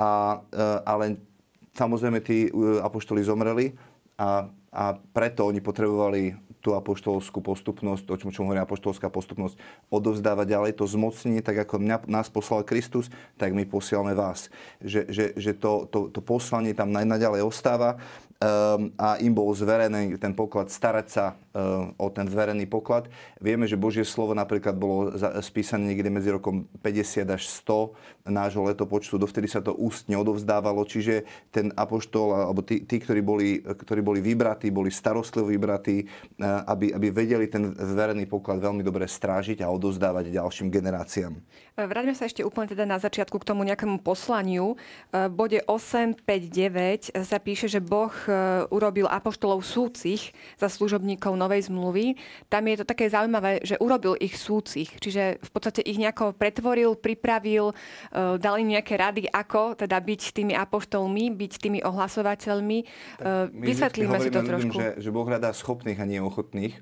[0.00, 0.40] A,
[0.88, 1.04] ale
[1.76, 2.48] samozrejme tí
[2.80, 3.76] apoštoli zomreli
[4.16, 6.32] a, a preto oni potrebovali
[6.66, 9.54] tú apoštolskú postupnosť, o čom, čom hovorí apoštolská postupnosť,
[9.86, 13.06] odovzdávať ďalej to zmocnenie, tak ako mňa, nás poslal Kristus,
[13.38, 14.50] tak my posielame vás.
[14.82, 18.02] Že, že, že to, to, to poslanie tam naďalej ostáva
[18.96, 21.24] a im bol zverený ten poklad, starať sa
[21.56, 23.08] um, o ten zverený poklad.
[23.40, 29.16] Vieme, že Božie slovo napríklad bolo spísané niekde medzi rokom 50 až 100 nášho letopočtu,
[29.16, 34.20] dovtedy sa to ústne odovzdávalo, čiže ten apoštol, alebo tí, tí ktorí, boli, ktorí boli
[34.20, 36.04] vybratí boli starostlivo vybratí,
[36.42, 41.32] aby, aby vedeli ten zverený poklad veľmi dobre strážiť a odozdávať ďalším generáciám.
[41.76, 44.80] Vráťme sa ešte úplne teda na začiatku k tomu nejakému poslaniu.
[45.12, 48.12] V bode 8, 5, 9 sa píše, že Boh
[48.70, 52.18] urobil apoštolov súcich za služobníkov Novej zmluvy.
[52.50, 56.98] Tam je to také zaujímavé, že urobil ich súcich, čiže v podstate ich nejako pretvoril,
[56.98, 57.72] pripravil,
[58.14, 62.78] dal im nejaké rady, ako teda byť tými apoštolmi, byť tými ohlasovateľmi.
[63.52, 64.76] Vysvetlíme si to trošku.
[64.76, 66.74] Ľuďom, že, že Boh hľadá schopných a nie ochotných.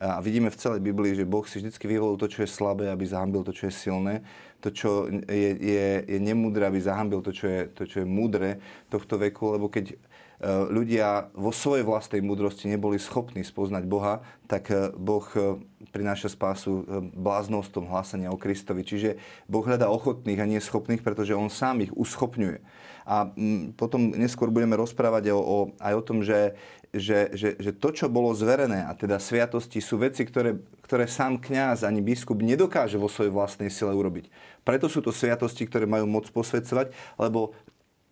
[0.00, 3.04] A vidíme v celej Biblii, že Boh si vždy vyvolil to, čo je slabé, aby
[3.04, 4.24] zahambil to, čo je silné.
[4.64, 8.64] To, čo je, je, je nemúdre, aby zahambil to, čo je, to, čo je múdre
[8.88, 9.60] tohto veku.
[9.60, 10.00] Lebo keď
[10.48, 15.60] ľudia vo svojej vlastnej múdrosti neboli schopní spoznať Boha, tak e, Boh e,
[15.92, 18.80] prináša spásu bláznostom hlásania o Kristovi.
[18.80, 19.20] Čiže
[19.50, 22.62] Boh hľadá ochotných a nie schopných, pretože On sám ich uschopňuje.
[23.10, 23.26] A
[23.74, 26.54] potom neskôr budeme rozprávať o, o, aj o tom, že,
[26.94, 31.42] že, že, že to, čo bolo zverené, a teda sviatosti, sú veci, ktoré, ktoré sám
[31.42, 34.30] kňaz ani biskup nedokáže vo svojej vlastnej sile urobiť.
[34.62, 37.56] Preto sú to sviatosti, ktoré majú moc posvedcovať, lebo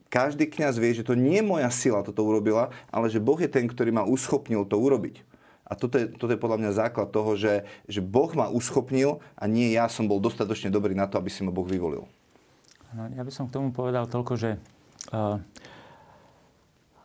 [0.08, 3.48] každý kňaz vie, že to nie je moja sila toto urobila, ale že Boh je
[3.48, 5.24] ten, ktorý ma uschopnil to urobiť.
[5.68, 9.44] A toto je, toto je podľa mňa základ toho, že, že Boh ma uschopnil a
[9.44, 12.08] nie ja som bol dostatočne dobrý na to, aby si ma Boh vyvolil.
[12.96, 14.56] Ja by som k tomu povedal toľko, že
[15.12, 15.36] uh,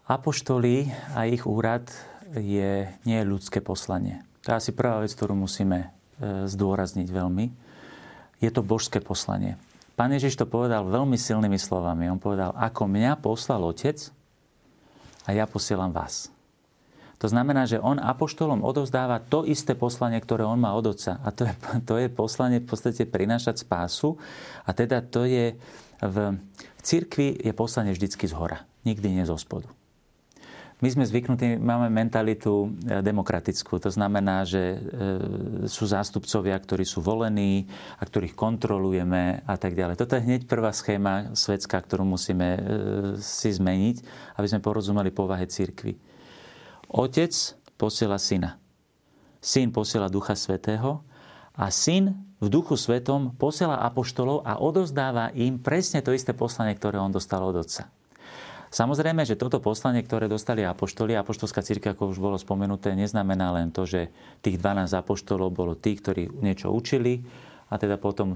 [0.08, 1.91] Apoštoli a ich úrad
[2.32, 4.24] je, nie je ľudské poslanie.
[4.43, 5.88] To je asi prvá vec, ktorú musíme
[6.20, 7.45] e, zdôrazniť veľmi.
[8.43, 9.56] Je to božské poslanie.
[9.94, 12.10] Pán Ježiš to povedal veľmi silnými slovami.
[12.10, 14.10] On povedal, ako mňa poslal Otec
[15.24, 16.34] a ja posielam vás.
[17.22, 21.24] To znamená, že on apoštolom odovzdáva to isté poslanie, ktoré on má od Otca.
[21.24, 21.54] A to je,
[21.88, 24.20] to je poslanie v podstate prinášať spásu.
[24.68, 25.56] A teda to je
[26.04, 26.16] v,
[26.52, 28.68] v cirkvi je poslanie vždycky z hora.
[28.84, 29.72] Nikdy nie zo spodu.
[30.84, 33.80] My sme zvyknutí, máme mentalitu e, demokratickú.
[33.80, 34.78] To znamená, že e,
[35.72, 39.96] sú zástupcovia, ktorí sú volení a ktorých kontrolujeme a tak ďalej.
[39.96, 42.60] Toto je hneď prvá schéma svetská, ktorú musíme e,
[43.24, 44.04] si zmeniť,
[44.36, 45.96] aby sme porozumeli povahe církvy.
[46.92, 47.32] Otec
[47.80, 48.60] posiela syna.
[49.40, 51.00] Syn posiela Ducha Svetého
[51.56, 52.12] a syn
[52.44, 57.40] v Duchu Svetom posiela apoštolov a odozdáva im presne to isté poslanie, ktoré on dostal
[57.40, 57.88] od Otca.
[58.74, 63.69] Samozrejme, že toto poslanie, ktoré dostali apoštoli, apoštolská círka, ako už bolo spomenuté, neznamená len
[63.69, 64.09] to, že
[64.41, 67.21] tých 12 apoštolov bolo tí, ktorí niečo učili
[67.69, 68.34] a teda potom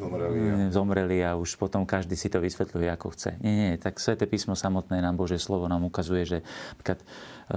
[0.00, 0.72] zomreli, a...
[0.72, 3.36] zomreli a už potom každý si to vysvetľuje, ako chce.
[3.44, 6.96] Nie, nie, tak Sveté písmo samotné nám Bože slovo nám ukazuje, že e,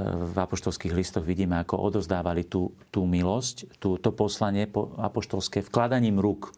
[0.04, 4.68] v apoštolských listoch vidíme, ako odozdávali tú, tú milosť, tú, to poslanie
[5.00, 6.52] apoštolské vkladaním rúk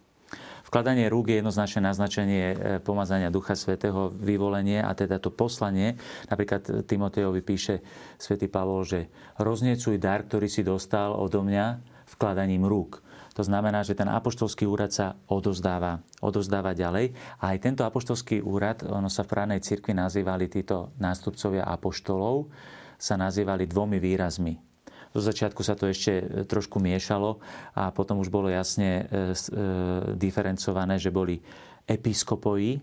[0.67, 5.95] Vkladanie rúk je jednoznačné naznačenie e, pomazania Ducha Svetého, vyvolenie a teda to poslanie.
[6.27, 7.79] Napríklad Timotejovi píše
[8.19, 9.07] svätý Pavol, že
[9.39, 11.79] rozniecuj dar, ktorý si dostal odo mňa
[12.11, 12.99] vkladaním rúk.
[13.39, 17.15] To znamená, že ten apoštolský úrad sa odozdáva, odozdáva ďalej.
[17.39, 22.49] A aj tento apoštolský úrad, ono sa v právnej cirkvi nazývali títo nástupcovia apoštolov,
[22.97, 24.66] sa nazývali dvomi výrazmi.
[25.15, 27.39] Zo začiatku sa to ešte e, trošku miešalo
[27.77, 29.33] a potom už bolo jasne e, e,
[30.15, 31.39] diferencované, že boli
[31.87, 32.79] episkopoji.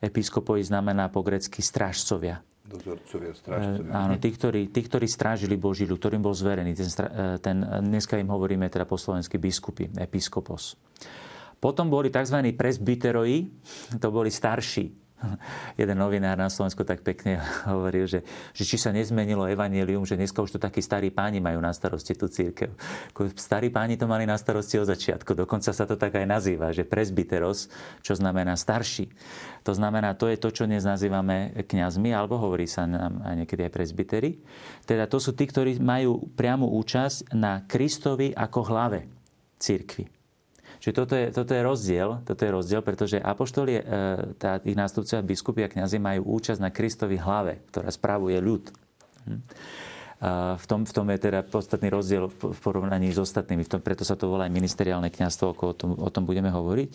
[0.00, 2.40] Episkopoji znamená po grecky strážcovia.
[2.64, 3.92] Dozorcovia, strážcovia.
[3.92, 6.72] Áno, tí ktorí, tí, ktorí strážili Boží ľud, ktorým bol zverený.
[6.72, 6.88] Ten,
[7.44, 10.80] ten, dneska im hovoríme teda po slovensky biskupy, episkopos.
[11.60, 12.40] Potom boli tzv.
[12.56, 13.38] presbyteroji,
[14.00, 15.03] to boli starší
[15.80, 17.40] jeden novinár na Slovensku tak pekne
[17.72, 18.20] hovoril, že,
[18.52, 22.14] že či sa nezmenilo evanelium, že dneska už to takí starí páni majú na starosti
[22.14, 22.72] tú církev.
[23.34, 26.86] Starí páni to mali na starosti od začiatku, dokonca sa to tak aj nazýva, že
[26.86, 27.68] presbyteros,
[28.04, 29.10] čo znamená starší.
[29.64, 33.64] To znamená, to je to, čo dnes nazývame kňazmi, alebo hovorí sa nám aj niekedy
[33.64, 34.30] aj presbyteri.
[34.84, 39.08] Teda to sú tí, ktorí majú priamu účasť na Kristovi ako hlave
[39.56, 40.13] církvy.
[40.84, 43.82] Čiže toto je, toto je rozdiel, toto je rozdiel, pretože apoštoli, e,
[44.36, 48.68] tá, ich nástupcovia, biskupy a kňazi majú účasť na Kristovi hlave, ktorá spravuje ľud.
[49.24, 49.40] Hm.
[50.60, 53.64] V, tom, v tom je teda podstatný rozdiel v porovnaní s ostatnými.
[53.64, 56.52] V tom, preto sa to volá aj ministeriálne kňazstvo, ako o tom, o tom budeme
[56.52, 56.88] hovoriť.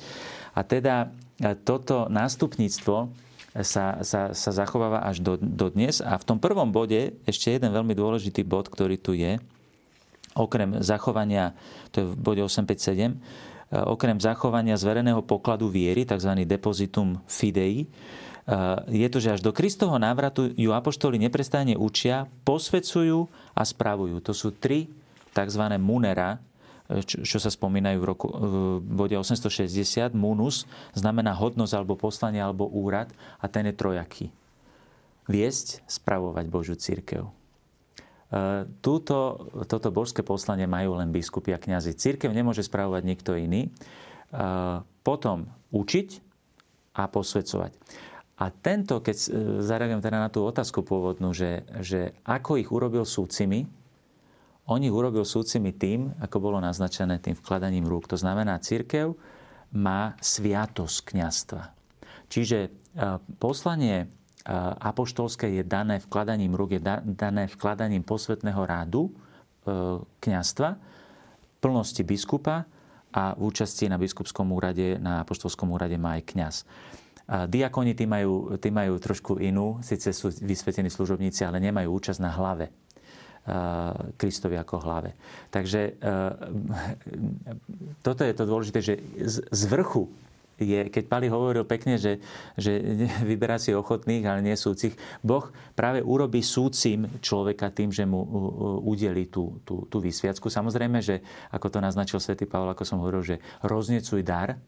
[0.54, 1.10] A teda
[1.42, 3.10] e, toto nástupníctvo
[3.66, 5.98] sa, sa, sa zachováva až do, do dnes.
[6.06, 9.42] A v tom prvom bode ešte jeden veľmi dôležitý bod, ktorý tu je,
[10.38, 11.58] okrem zachovania,
[11.90, 16.34] to je v bode 857, Eh, okrem zachovania zvereného pokladu viery, tzv.
[16.46, 17.86] depositum fidei,
[18.90, 24.18] je to, že až do Kristovho návratu ju apoštoli neprestane učia, posvedcujú a spravujú.
[24.26, 24.90] To sú tri
[25.38, 25.64] tzv.
[25.78, 26.42] munera,
[27.06, 30.18] čo sa spomínajú v, roku, v bode 860.
[30.18, 30.66] Munus
[30.98, 34.34] znamená hodnosť alebo poslanie alebo úrad a ten je trojaký.
[35.30, 37.30] Viesť, spravovať Božiu církev.
[38.86, 39.18] Túto,
[39.66, 41.98] toto božské poslanie majú len biskupy a kňazi.
[41.98, 43.74] Církev nemôže spravovať nikto iný.
[45.02, 46.08] Potom učiť
[46.94, 47.72] a posvedcovať.
[48.40, 49.18] A tento, keď
[49.66, 53.68] zareagujem teda na tú otázku pôvodnú, že, že ako ich urobil súcimi,
[54.70, 58.06] on ich urobil súcimi tým, ako bolo naznačené tým vkladaním rúk.
[58.14, 59.18] To znamená, církev
[59.74, 61.74] má sviatosť kniastva.
[62.30, 62.70] Čiže
[63.42, 64.06] poslanie
[64.82, 69.12] apoštolské je dané vkladaním rúk, je dané vkladaním posvetného rádu e,
[70.26, 70.82] kniastva,
[71.62, 72.66] plnosti biskupa
[73.14, 76.56] a v účasti na biskupskom úrade, na apoštolskom úrade má aj kňaz.
[77.30, 82.34] Diakoni tí majú, tí majú trošku inú, síce sú vysvetení služobníci, ale nemajú účasť na
[82.34, 82.74] hlave.
[84.18, 85.14] Kristovi ako hlave.
[85.54, 85.98] Takže
[88.02, 88.94] toto je to dôležité, že
[89.50, 90.10] z vrchu
[90.60, 92.20] je, keď Pali hovoril pekne, že,
[92.60, 92.80] že
[93.30, 98.22] vyberá si ochotných, ale nie súcich, Boh práve urobí súcim človeka tým, že mu
[98.84, 100.52] udeli tú, tú, tú vysviacku.
[100.52, 104.60] Samozrejme, že ako to naznačil svätý Pavol, ako som hovoril, že roznecuj dar,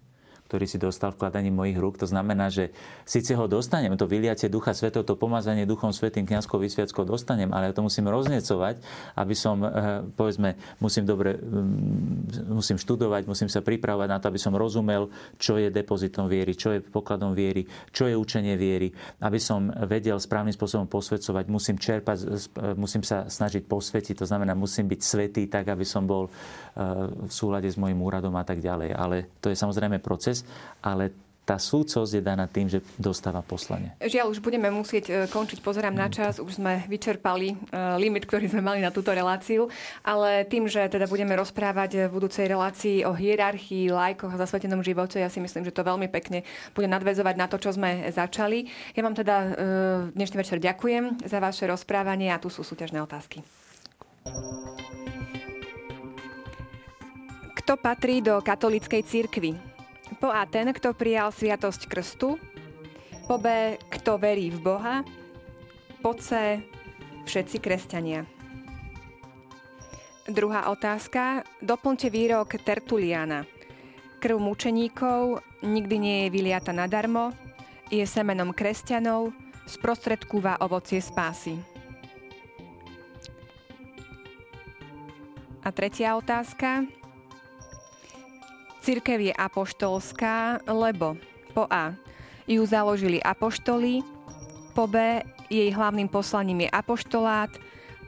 [0.52, 1.96] ktorý si dostal vkladaním mojich rúk.
[2.04, 2.76] To znamená, že
[3.08, 7.72] síce ho dostanem, to vyliatie Ducha Svetov, to pomazanie Duchom Svetým kniazkou vysviackou dostanem, ale
[7.72, 8.84] ja to musím roznecovať,
[9.16, 14.36] aby som, eh, povedzme, musím dobre, mm, musím študovať, musím sa pripravovať na to, aby
[14.44, 15.08] som rozumel,
[15.40, 17.64] čo je depozitom viery, čo je pokladom viery,
[17.96, 18.92] čo je učenie viery,
[19.24, 22.18] aby som vedel správnym spôsobom posvedcovať, musím čerpať,
[22.76, 27.32] musím sa snažiť posvetiť, to znamená, musím byť svetý tak, aby som bol eh, v
[27.32, 28.96] súlade s môjim úradom a tak ďalej.
[28.96, 30.44] Ale to je samozrejme proces
[30.82, 31.12] ale
[31.42, 33.98] tá súcosť je daná tým, že dostáva poslanie.
[33.98, 35.60] Žiaľ, už budeme musieť e, končiť.
[35.60, 37.56] Pozerám na čas, už sme vyčerpali e,
[37.98, 39.66] limit, ktorý sme mali na túto reláciu,
[40.06, 45.18] ale tým, že teda budeme rozprávať v budúcej relácii o hierarchii, lajkoch a zasvetenom živote,
[45.18, 46.46] ja si myslím, že to veľmi pekne
[46.78, 48.70] bude nadvezovať na to, čo sme začali.
[48.94, 49.50] Ja vám teda e,
[50.14, 53.42] dnešný večer ďakujem za vaše rozprávanie a tu sú súťažné otázky.
[57.72, 59.56] Kto patrí do katolíckej církvy?
[60.20, 62.36] Po A ten, kto prijal sviatosť krstu.
[63.32, 65.08] Po B, kto verí v Boha.
[66.04, 66.60] Po C,
[67.24, 68.28] všetci kresťania.
[70.28, 71.48] Druhá otázka.
[71.64, 73.48] Doplňte výrok Tertuliana.
[74.20, 77.32] Krv mučeníkov nikdy nie je vyliata nadarmo,
[77.88, 79.32] je semenom kresťanov,
[79.64, 81.56] sprostredkúva ovocie spásy.
[85.64, 87.00] A tretia otázka.
[88.82, 91.14] Cirkev je apoštolská, lebo
[91.54, 91.94] po A.
[92.50, 94.02] Ju založili apoštoli,
[94.74, 95.22] po B.
[95.54, 97.54] Jej hlavným poslaním je apoštolát,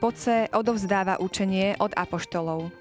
[0.02, 0.50] po C.
[0.50, 2.74] Odovzdáva učenie od apoštolov.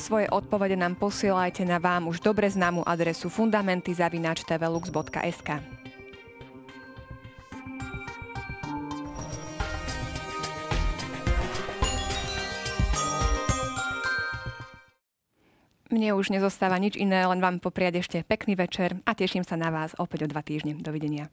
[0.00, 5.81] Svoje odpovede nám posielajte na vám už dobre známu adresu fundamenty.tvlux.sk.
[15.92, 19.68] Mne už nezostáva nič iné, len vám popriať ešte pekný večer a teším sa na
[19.68, 20.80] vás opäť o dva týždne.
[20.80, 21.28] Dovidenia.